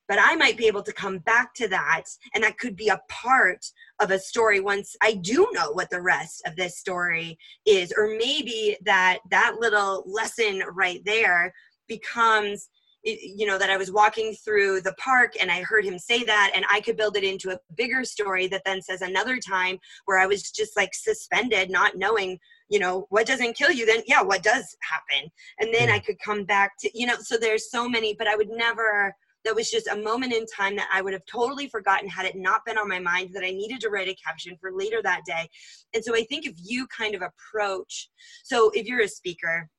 [0.07, 3.01] but I might be able to come back to that, and that could be a
[3.09, 3.65] part
[3.99, 8.15] of a story once I do know what the rest of this story is, or
[8.17, 11.53] maybe that that little lesson right there
[11.87, 12.69] becomes
[13.03, 16.51] you know that i was walking through the park and i heard him say that
[16.55, 20.19] and i could build it into a bigger story that then says another time where
[20.19, 22.39] i was just like suspended not knowing
[22.69, 25.29] you know what doesn't kill you then yeah what does happen?
[25.59, 25.95] And then hmm.
[25.95, 29.13] i could come back to you know so there's so many but i would never
[29.45, 32.35] that was just a moment in time that I would have totally forgotten had it
[32.35, 35.21] not been on my mind that I needed to write a caption for later that
[35.25, 35.49] day.
[35.93, 38.09] And so I think if you kind of approach,
[38.43, 39.69] so if you're a speaker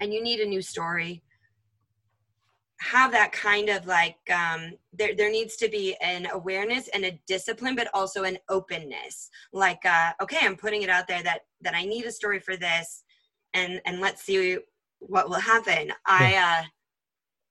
[0.00, 1.22] and you need a new story,
[2.80, 7.18] have that kind of like um, there there needs to be an awareness and a
[7.26, 9.30] discipline but also an openness.
[9.52, 12.56] Like uh, okay i'm putting it out there that that i need a story for
[12.56, 13.04] this
[13.54, 14.58] and and let's see
[15.06, 15.92] what will happen.
[16.06, 16.64] I uh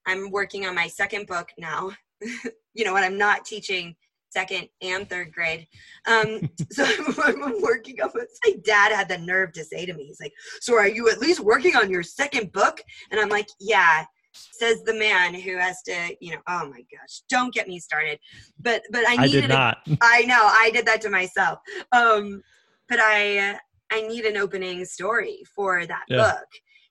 [0.06, 1.92] I'm working on my second book now.
[2.74, 3.96] you know, and I'm not teaching
[4.34, 5.68] second and third grade.
[6.08, 8.28] Um, so I'm, I'm working on it.
[8.46, 11.20] My dad had the nerve to say to me, he's like, so are you at
[11.20, 12.82] least working on your second book?
[13.12, 17.22] And I'm like, yeah, says the man who has to, you know, oh my gosh,
[17.30, 18.20] don't get me started.
[18.60, 19.78] But, but I needed, I did not.
[19.88, 21.60] A, I know I did that to myself.
[21.92, 22.42] Um,
[22.90, 23.60] but I,
[23.92, 26.18] I need an opening story for that yeah.
[26.18, 26.48] book.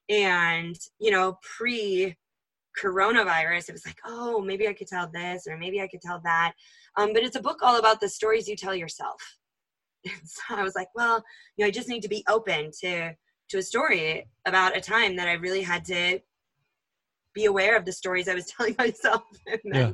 [0.09, 2.15] And, you know, pre
[2.81, 6.21] coronavirus, it was like, oh, maybe I could tell this or maybe I could tell
[6.23, 6.53] that.
[6.97, 9.21] Um, but it's a book all about the stories you tell yourself.
[10.05, 11.23] And so I was like, well,
[11.55, 13.13] you know, I just need to be open to
[13.49, 16.19] to a story about a time that I really had to
[17.33, 19.23] be aware of the stories I was telling myself.
[19.47, 19.93] And then, yeah.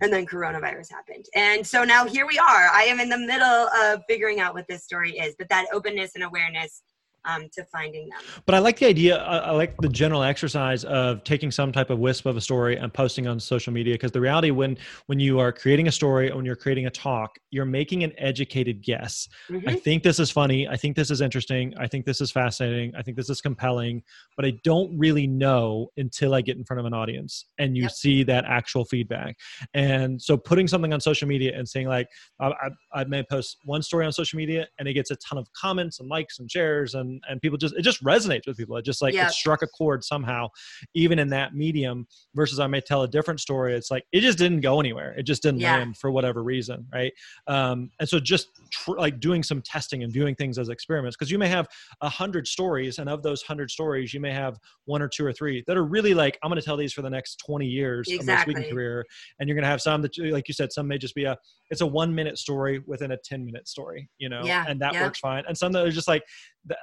[0.00, 1.24] and then coronavirus happened.
[1.34, 2.68] And so now here we are.
[2.72, 6.12] I am in the middle of figuring out what this story is, but that openness
[6.16, 6.82] and awareness
[7.24, 8.18] um, to finding them.
[8.46, 9.18] But I like the idea.
[9.18, 12.92] I like the general exercise of taking some type of wisp of a story and
[12.92, 13.94] posting on social media.
[13.94, 16.90] Because the reality, when when you are creating a story, or when you're creating a
[16.90, 19.28] talk, you're making an educated guess.
[19.50, 19.68] Mm-hmm.
[19.68, 20.68] I think this is funny.
[20.68, 21.74] I think this is interesting.
[21.78, 22.94] I think this is fascinating.
[22.96, 24.02] I think this is compelling.
[24.36, 27.84] But I don't really know until I get in front of an audience and you
[27.84, 27.92] yep.
[27.92, 29.36] see that actual feedback.
[29.74, 32.08] And so putting something on social media and saying like,
[32.40, 35.38] I, I, I may post one story on social media and it gets a ton
[35.38, 38.76] of comments and likes and shares and and people just it just resonates with people
[38.76, 40.48] it just like it struck a chord somehow
[40.94, 44.38] even in that medium versus i may tell a different story it's like it just
[44.38, 45.76] didn't go anywhere it just didn't yeah.
[45.76, 47.12] land for whatever reason right
[47.46, 51.30] um, and so just tr- like doing some testing and viewing things as experiments because
[51.30, 51.68] you may have
[52.00, 55.32] a hundred stories and of those hundred stories you may have one or two or
[55.32, 58.08] three that are really like i'm going to tell these for the next 20 years
[58.08, 58.22] exactly.
[58.22, 59.04] of my speaking career
[59.38, 61.36] and you're going to have some that like you said some may just be a
[61.70, 64.64] it's a one minute story within a 10 minute story you know yeah.
[64.68, 65.02] and that yeah.
[65.02, 66.22] works fine and some that are just like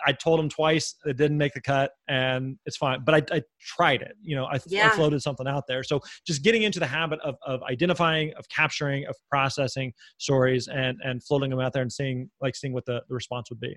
[0.05, 3.03] I told them twice it didn't make the cut and it's fine.
[3.03, 4.87] But I, I tried it, you know, I, yeah.
[4.87, 5.83] I, floated something out there.
[5.83, 10.97] So just getting into the habit of, of identifying, of capturing, of processing stories and,
[11.03, 13.75] and floating them out there and seeing, like seeing what the, the response would be.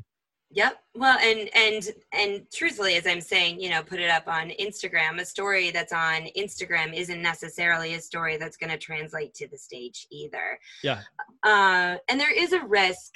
[0.51, 0.79] Yep.
[0.95, 5.21] Well, and, and, and truthfully, as I'm saying, you know, put it up on Instagram,
[5.21, 9.59] a story that's on Instagram isn't necessarily a story that's going to translate to the
[9.59, 10.59] stage either.
[10.85, 11.01] Yeah.
[11.43, 13.15] Uh, and there is a risk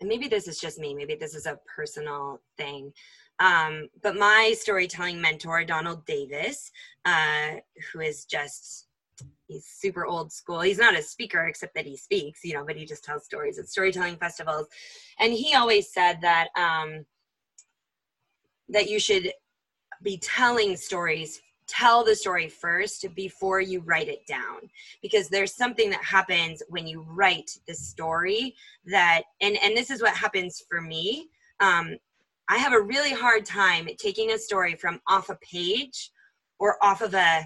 [0.00, 2.92] and maybe this is just me, maybe this is a personal thing.
[3.38, 6.70] Um, but my storytelling mentor, Donald Davis,
[7.04, 7.56] uh,
[7.92, 8.86] who is just
[9.46, 10.60] he's super old school.
[10.60, 13.58] He's not a speaker except that he speaks, you know, but he just tells stories
[13.58, 14.66] at storytelling festivals.
[15.18, 17.04] And he always said that um,
[18.68, 19.32] that you should
[20.02, 21.40] be telling stories
[21.70, 24.68] tell the story first before you write it down
[25.02, 28.54] because there's something that happens when you write the story
[28.86, 31.28] that and and this is what happens for me
[31.60, 31.96] um,
[32.48, 36.10] i have a really hard time taking a story from off a page
[36.58, 37.44] or off of a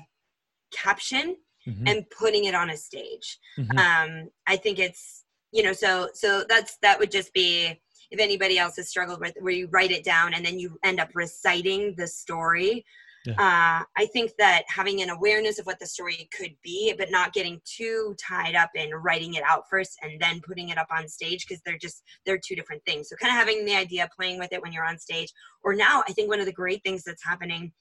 [0.72, 1.87] caption mm-hmm.
[1.87, 3.79] and putting it on a stage mm-hmm.
[3.79, 7.79] um, i think it's you know so so that's that would just be
[8.11, 10.99] if anybody else has struggled with where you write it down and then you end
[10.99, 12.85] up reciting the story
[13.25, 13.33] yeah.
[13.33, 17.33] Uh, I think that having an awareness of what the story could be, but not
[17.33, 21.09] getting too tied up in writing it out first and then putting it up on
[21.09, 23.09] stage because they're just they're two different things.
[23.09, 26.03] So kind of having the idea, playing with it when you're on stage, or now
[26.07, 27.72] I think one of the great things that's happening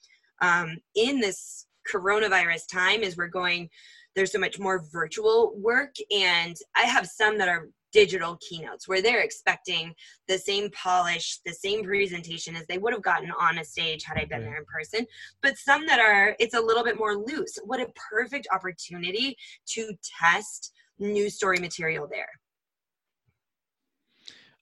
[0.42, 3.70] um, in this coronavirus time is we're going.
[4.16, 9.02] There's so much more virtual work, and I have some that are digital keynotes where
[9.02, 9.94] they're expecting
[10.28, 14.18] the same polish, the same presentation as they would have gotten on a stage had
[14.18, 15.06] I been there in person.
[15.42, 17.58] But some that are, it's a little bit more loose.
[17.64, 19.38] What a perfect opportunity
[19.68, 22.30] to test new story material there.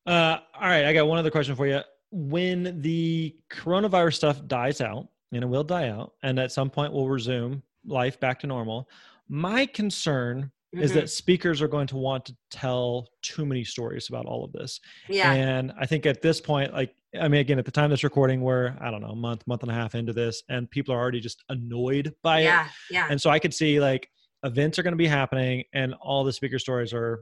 [0.06, 1.80] Uh, all right, I got one other question for you.
[2.12, 6.92] When the coronavirus stuff dies out, and it will die out, and at some point
[6.92, 8.90] we'll resume life back to normal.
[9.30, 10.84] My concern mm-hmm.
[10.84, 14.52] is that speakers are going to want to tell too many stories about all of
[14.52, 14.80] this.
[15.10, 15.32] Yeah.
[15.32, 18.42] And I think at this point, like, I mean, again, at the time this recording,
[18.42, 21.00] we're, I don't know, a month, month and a half into this, and people are
[21.00, 22.44] already just annoyed by it.
[22.46, 22.72] yeah, it.
[22.90, 23.08] Yeah.
[23.10, 24.08] And so I could see like
[24.44, 27.22] events are going to be happening, and all the speaker stories are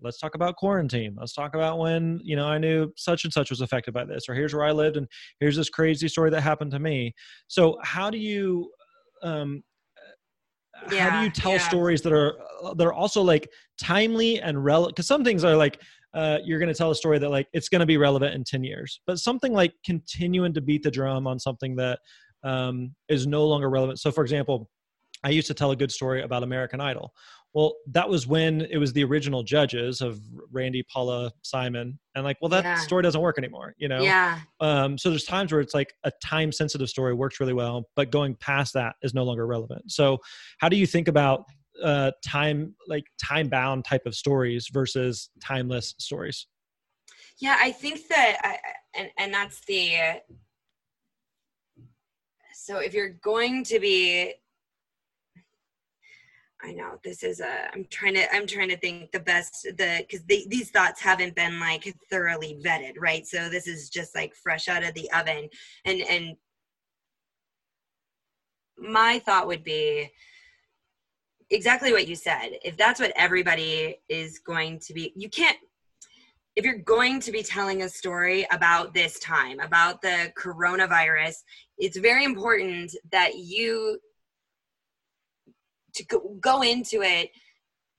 [0.00, 3.50] let's talk about quarantine let's talk about when you know i knew such and such
[3.50, 5.06] was affected by this or here's where i lived and
[5.38, 7.14] here's this crazy story that happened to me
[7.46, 8.70] so how do you
[9.22, 9.62] um,
[10.90, 11.58] yeah, how do you tell yeah.
[11.58, 12.36] stories that are
[12.76, 13.48] that are also like
[13.78, 15.80] timely and relevant because some things are like
[16.14, 18.44] uh, you're going to tell a story that like it's going to be relevant in
[18.44, 19.00] 10 years.
[19.04, 21.98] But something like continuing to beat the drum on something that
[22.44, 23.98] um, is no longer relevant.
[23.98, 24.68] So for example
[25.24, 27.12] i used to tell a good story about american idol
[27.54, 32.36] well, that was when it was the original judges of Randy, Paula, Simon, and like,
[32.42, 32.76] well, that yeah.
[32.78, 34.02] story doesn't work anymore, you know?
[34.02, 34.40] Yeah.
[34.58, 38.10] Um, so there's times where it's like a time sensitive story works really well, but
[38.10, 39.92] going past that is no longer relevant.
[39.92, 40.18] So,
[40.58, 41.44] how do you think about
[41.82, 46.48] uh, time, like time bound type of stories versus timeless stories?
[47.38, 48.58] Yeah, I think that, I,
[48.98, 50.20] and and that's the.
[52.54, 54.32] So if you're going to be
[56.64, 57.70] I know this is a.
[57.72, 58.34] I'm trying to.
[58.34, 62.94] I'm trying to think the best the because these thoughts haven't been like thoroughly vetted,
[62.98, 63.26] right?
[63.26, 65.48] So this is just like fresh out of the oven,
[65.84, 66.36] and and
[68.78, 70.10] my thought would be
[71.50, 72.50] exactly what you said.
[72.64, 75.58] If that's what everybody is going to be, you can't.
[76.56, 81.34] If you're going to be telling a story about this time, about the coronavirus,
[81.78, 83.98] it's very important that you
[85.94, 87.30] to go, go into it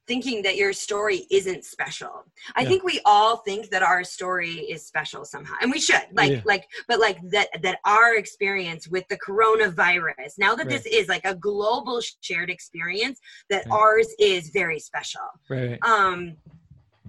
[0.07, 2.25] thinking that your story isn't special.
[2.55, 2.69] I Yeah.
[2.69, 5.55] think we all think that our story is special somehow.
[5.61, 6.03] And we should.
[6.13, 6.41] Like Yeah.
[6.45, 11.25] like but like that that our experience with the coronavirus, now that this is like
[11.25, 13.19] a global shared experience
[13.49, 13.71] that Right.
[13.75, 15.27] ours is very special.
[15.49, 15.79] Right.
[15.81, 16.37] Um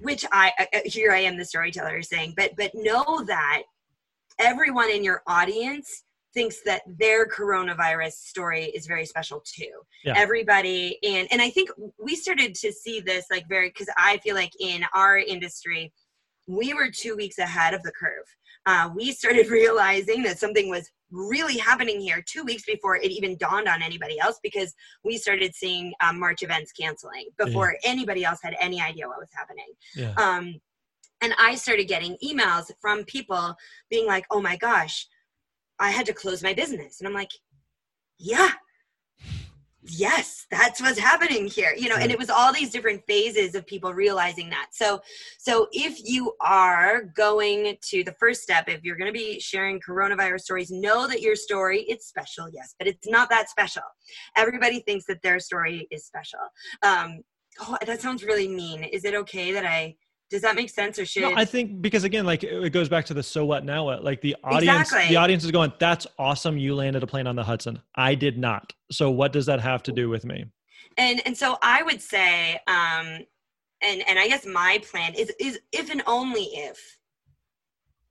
[0.01, 3.64] which I uh, here I am the storyteller saying, but but know that
[4.39, 6.05] everyone in your audience
[6.37, 9.72] thinks that their coronavirus story is very special too.
[10.05, 10.12] Yeah.
[10.16, 14.37] Everybody and and I think we started to see this like very because I feel
[14.37, 15.93] like in our industry
[16.47, 18.26] we were two weeks ahead of the curve.
[18.66, 23.37] Uh, we started realizing that something was really happening here two weeks before it even
[23.39, 24.74] dawned on anybody else because
[25.05, 29.30] we started seeing um, March events canceling before anybody else had any idea what was
[29.34, 29.72] happening.
[29.95, 30.12] Yeah.
[30.16, 30.61] Um,
[31.22, 33.55] and I started getting emails from people
[33.89, 35.07] being like, oh my gosh,
[35.79, 37.01] I had to close my business.
[37.01, 37.31] And I'm like,
[38.18, 38.51] yeah,
[39.89, 41.74] yes, that's what's happening here.
[41.77, 44.68] You know, and it was all these different phases of people realizing that.
[44.72, 45.01] So,
[45.39, 49.81] so if you are going to the first step, if you're going to be sharing
[49.81, 53.83] coronavirus stories, know that your story it's special, yes, but it's not that special.
[54.37, 56.41] Everybody thinks that their story is special.
[56.83, 57.20] Um,
[57.61, 58.85] oh, that sounds really mean.
[58.85, 59.97] Is it okay that I?
[60.29, 61.22] Does that make sense, or should?
[61.22, 64.03] No, I think because again, like it goes back to the so what now what.
[64.03, 65.09] Like the audience, Exactly.
[65.09, 66.59] the audience is going, "That's awesome!
[66.59, 67.81] You landed a plane on the Hudson.
[67.95, 68.72] I did not.
[68.91, 70.47] So what does that have to do with me?"
[70.99, 73.18] and and so i would say um
[73.83, 76.99] and and i guess my plan is is if and only if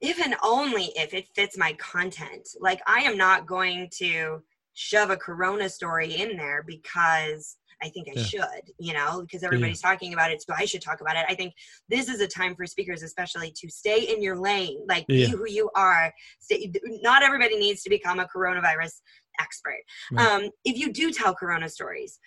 [0.02, 4.42] if and only if it fits my content like i am not going to
[4.74, 8.24] shove a corona story in there because i think i Yeah.
[8.24, 11.36] should you know because everybody's talking about it so i should talk about it i
[11.36, 11.54] think
[11.90, 15.28] this is a time for speakers especially to stay in your lane like Yeah.
[15.28, 16.72] be who you are stay,
[17.02, 19.02] not everybody needs to become a coronavirus
[19.40, 20.28] expert Right.
[20.28, 22.20] um, if you do tell corona stories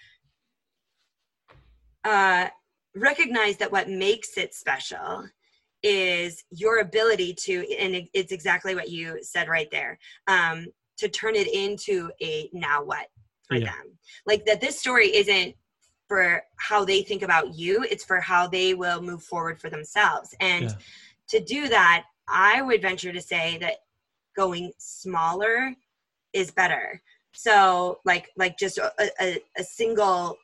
[2.04, 2.48] uh,
[2.94, 5.28] recognize that what makes it special
[5.82, 11.36] is your ability to and it's exactly what you said right there um, to turn
[11.36, 13.06] it into a now what
[13.48, 13.66] for Yeah.
[13.66, 13.98] them.
[14.26, 15.54] Like that this story isn't
[16.06, 20.34] for how they think about you it's for how they will move forward for themselves.
[20.40, 20.76] And Yeah.
[21.28, 23.76] to do that i would venture to say that
[24.36, 25.74] going smaller
[26.32, 27.02] is better.
[27.32, 30.36] So like like just a, a, a single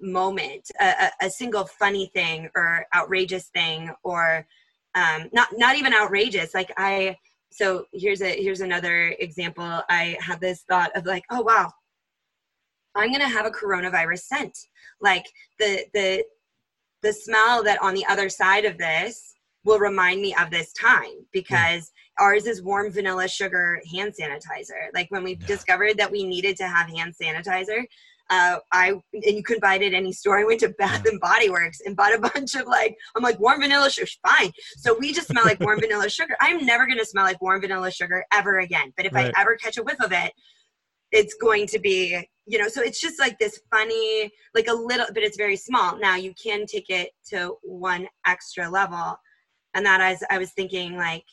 [0.00, 4.46] moment a, a, single funny thing or outrageous thing or
[4.94, 6.54] um, not not even outrageous.
[6.54, 7.16] Like i
[7.52, 9.82] so here's a here's another example.
[9.88, 11.70] I had this thought of like oh wow
[12.96, 14.56] i'm gonna have a coronavirus scent
[15.00, 15.24] like
[15.58, 16.24] the the
[17.02, 19.34] the smell that on the other side of this
[19.64, 25.10] will remind me of this time because ours is warm vanilla sugar hand sanitizer like
[25.10, 25.46] when we Yeah.
[25.46, 27.84] discovered that we needed to have hand sanitizer
[28.28, 30.36] uh, I and you couldn't buy it at any store.
[30.36, 31.12] I went to Bath Yeah.
[31.12, 34.50] and Body Works and bought a bunch of like I'm like warm vanilla sugar, fine.
[34.78, 36.36] So we just smell like warm vanilla sugar.
[36.40, 38.92] I'm never gonna smell like warm vanilla sugar ever again.
[38.96, 39.32] But if Right.
[39.36, 40.32] I ever catch a whiff of it,
[41.12, 42.68] it's going to be you know.
[42.68, 45.98] So it's just like this funny, like a little, but it's very small.
[45.98, 49.16] Now you can take it to one extra level,
[49.74, 51.24] and that as I was thinking like,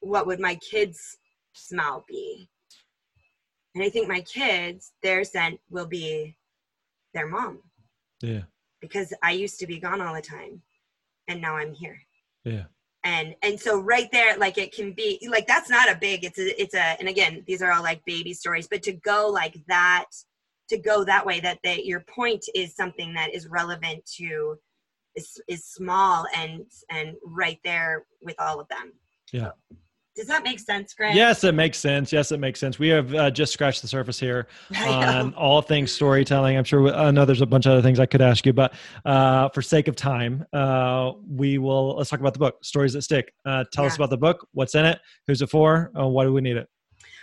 [0.00, 0.98] what would my kids
[1.52, 2.48] smell be?
[3.74, 6.36] And I think my kids, their scent will be
[7.14, 7.62] their mom
[8.20, 8.42] Yeah.
[8.80, 10.62] because I used to be gone all the time
[11.28, 12.00] and now I'm here.
[12.44, 12.64] Yeah.
[13.04, 16.38] And and so right there, like it can be like that's not a big, it's
[16.38, 19.56] a it's a and again, these are all like baby stories, but to go like
[19.68, 20.06] that,
[20.68, 24.56] to go that way, that they your point is something that is relevant to
[25.16, 28.92] is is small and and right there with all of them.
[29.32, 29.50] Yeah.
[30.18, 31.14] Does that make sense, Greg?
[31.14, 32.12] Yes, it makes sense.
[32.12, 32.76] Yes, it makes sense.
[32.76, 36.56] We have uh, just scratched the surface here on all things storytelling.
[36.56, 38.74] I'm sure I know there's a bunch of other things I could ask you, but
[39.04, 43.02] uh, for sake of time, uh, we will let's talk about the book, Stories That
[43.02, 43.32] Stick.
[43.46, 44.44] Uh, tell us about the book.
[44.54, 44.98] What's in it?
[45.28, 45.92] Who's it for?
[45.96, 46.68] Uh, why do we need it?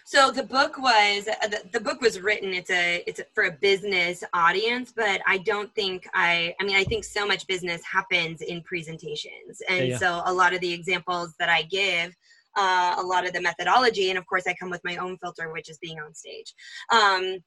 [0.08, 2.54] So the book was uh, the, the book was written.
[2.54, 6.54] It's a it's a, for a business audience, but I don't think I.
[6.62, 9.98] I mean, I think so much business happens in presentations, and yeah.
[9.98, 12.16] so a lot of the examples that I give,
[12.56, 15.52] uh, a lot of the methodology, and of course, I come with my own filter,
[15.52, 16.54] which is being on stage.
[16.94, 17.40] Um,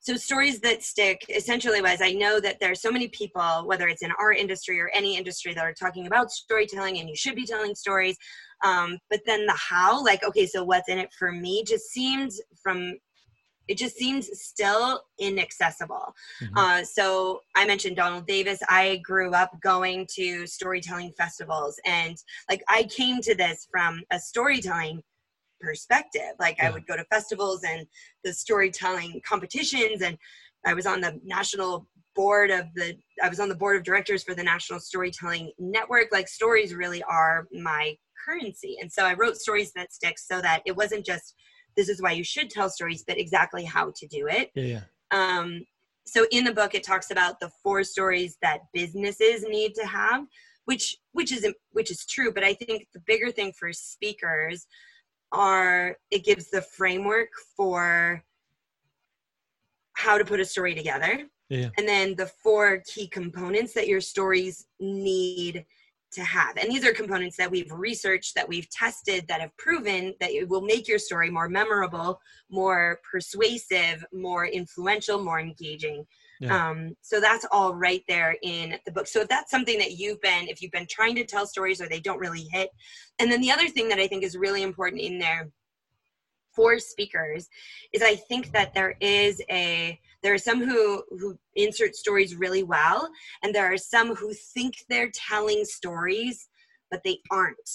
[0.00, 3.88] so stories that stick essentially was I know that there are so many people, whether
[3.88, 7.34] it's in our industry or any industry, that are talking about storytelling, and you should
[7.34, 8.16] be telling stories
[8.64, 12.40] um, but then the how like okay so what's in it for me just seems
[12.62, 12.94] from
[13.68, 16.56] it just seems still inaccessible Mhm.
[16.56, 22.16] uh, so i mentioned donald davis i grew up going to storytelling festivals and
[22.50, 25.02] like i came to this from a storytelling
[25.60, 26.68] perspective like Yeah.
[26.68, 27.86] i would go to festivals and
[28.24, 30.16] the storytelling competitions and
[30.66, 31.88] i was on the national
[32.18, 36.08] board of the I was on the board of directors for the National Storytelling Network.
[36.10, 37.96] Like stories really are my
[38.28, 38.76] currency.
[38.80, 41.34] And so I wrote stories that stick so that it wasn't just
[41.76, 44.50] this is why you should tell stories, but exactly how to do it.
[44.54, 44.80] Yeah.
[45.10, 45.64] Um,
[46.06, 50.24] so in the book, it talks about the four stories that businesses need to have,
[50.64, 52.32] which which is which is true.
[52.32, 54.66] But I think the bigger thing for speakers
[55.32, 58.24] are it gives the framework for
[59.92, 61.24] how to put a story together.
[61.48, 61.68] Yeah.
[61.76, 65.64] And then the four key components that your stories need
[66.12, 66.56] to have.
[66.56, 70.48] And these are components that we've researched, that we've tested, that have proven that it
[70.48, 76.06] will make your story more memorable, more persuasive, more influential, more engaging.
[76.40, 76.70] Yeah.
[76.70, 79.08] Um, so that's all right there in the book.
[79.08, 81.88] So if that's something that you've been, if you've been trying to tell stories or
[81.88, 82.70] they don't really hit,
[83.18, 85.50] and then the other thing that I think is really important in there
[86.58, 87.48] for speakers
[87.92, 92.64] is I think that there is a there are some who who insert stories really
[92.64, 93.08] well
[93.44, 96.48] and there are some who think they're telling stories
[96.90, 97.70] but they aren't.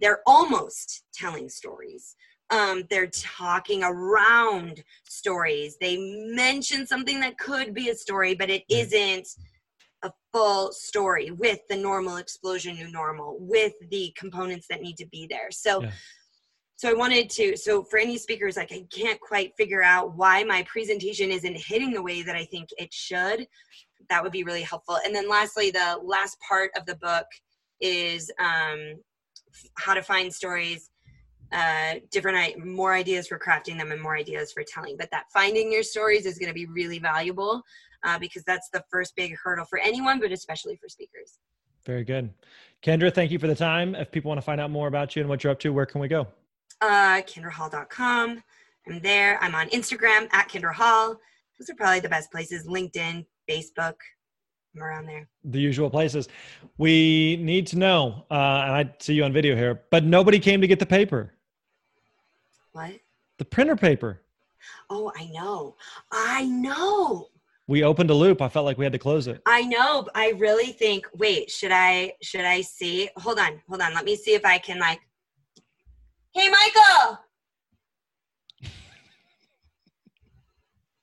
[0.00, 2.16] They're almost telling stories.
[2.50, 5.76] Um, they're talking around stories.
[5.80, 5.98] They
[6.32, 9.28] mention something that could be a story but it isn't
[10.02, 15.06] a full story with the normal explosion new normal with the components that need to
[15.06, 15.52] be there.
[15.52, 15.90] So yeah
[16.78, 20.44] so i wanted to so for any speakers like i can't quite figure out why
[20.44, 23.46] my presentation isn't hitting the way that i think it should.
[24.08, 24.98] That would be really helpful.
[25.04, 27.26] And then lastly the last part of the book
[27.80, 28.94] is um,
[29.76, 30.90] how to find stories
[31.52, 34.96] uh, different more ideas for crafting them and more ideas for telling.
[34.96, 37.62] But that finding your stories is going to be really valuable
[38.04, 41.38] uh, because that's the first big hurdle for anyone but especially for speakers.
[41.84, 42.30] Very good.
[42.82, 43.94] Kindra thank you for the time.
[43.94, 45.86] If people want to find out more about you and what you're up to where
[45.86, 46.28] can we go
[46.80, 48.42] uh, kindrahall.com.
[48.88, 49.42] I'm there.
[49.42, 51.16] I'm on Instagram at kinderhall.
[51.58, 52.66] Those are probably the best places.
[52.66, 53.94] LinkedIn, Facebook.
[54.74, 55.28] I'm around there.
[55.44, 56.28] The usual places.
[56.76, 60.60] We need to know, uh, and I see you on video here, but nobody came
[60.60, 61.34] to get the paper.
[62.72, 62.92] What?
[63.38, 64.22] The printer paper.
[64.90, 65.76] Oh, I know.
[66.12, 67.28] I know.
[67.66, 68.40] We opened a loop.
[68.40, 69.42] I felt like we had to close it.
[69.46, 70.06] I know.
[70.14, 71.06] I really think.
[71.14, 72.14] Wait, should I?
[72.22, 73.10] Should I see?
[73.18, 73.60] Hold on.
[73.68, 73.92] Hold on.
[73.94, 75.00] Let me see if I can like
[76.38, 77.18] Hey, Michael.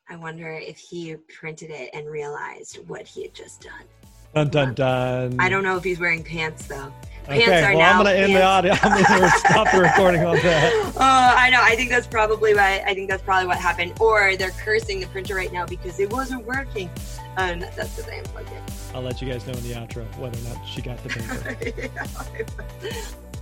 [0.08, 3.84] I wonder if he printed it and realized what he had just done.
[4.34, 5.36] Dun dun dun.
[5.38, 6.94] I don't know if he's wearing pants though.
[7.26, 8.76] Pants okay, well, I'm going to end the audio.
[8.82, 10.72] I'm going to stop the recording on that.
[10.96, 11.60] Oh, I know.
[11.62, 14.00] I think that's probably what I think that's probably what happened.
[14.00, 16.90] Or they're cursing the printer right now because it wasn't working,
[17.36, 18.74] and that's because I unplugged it.
[18.94, 21.10] I'll let you guys know in the outro whether or not she got the
[23.10, 23.35] paper.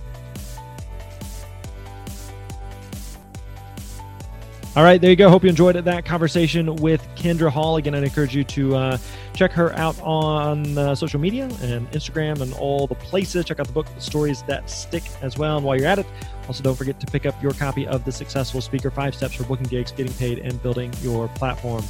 [4.76, 5.30] All right, there you go.
[5.30, 7.76] Hope you enjoyed that conversation with Kindra Hall.
[7.76, 8.98] Again, I encourage you to uh,
[9.32, 13.44] check her out on uh, social media and Instagram and all the places.
[13.44, 15.58] Check out the book, the Stories That Stick, as well.
[15.58, 16.06] And while you're at it,
[16.48, 19.44] also don't forget to pick up your copy of The Successful Speaker Five Steps for
[19.44, 21.84] Booking Gigs, Getting Paid, and Building Your Platform.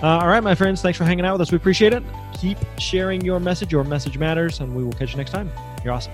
[0.00, 1.50] Uh, all right, my friends, thanks for hanging out with us.
[1.50, 2.04] We appreciate it.
[2.34, 3.72] Keep sharing your message.
[3.72, 5.50] Your message matters, and we will catch you next time.
[5.84, 6.12] You're awesome.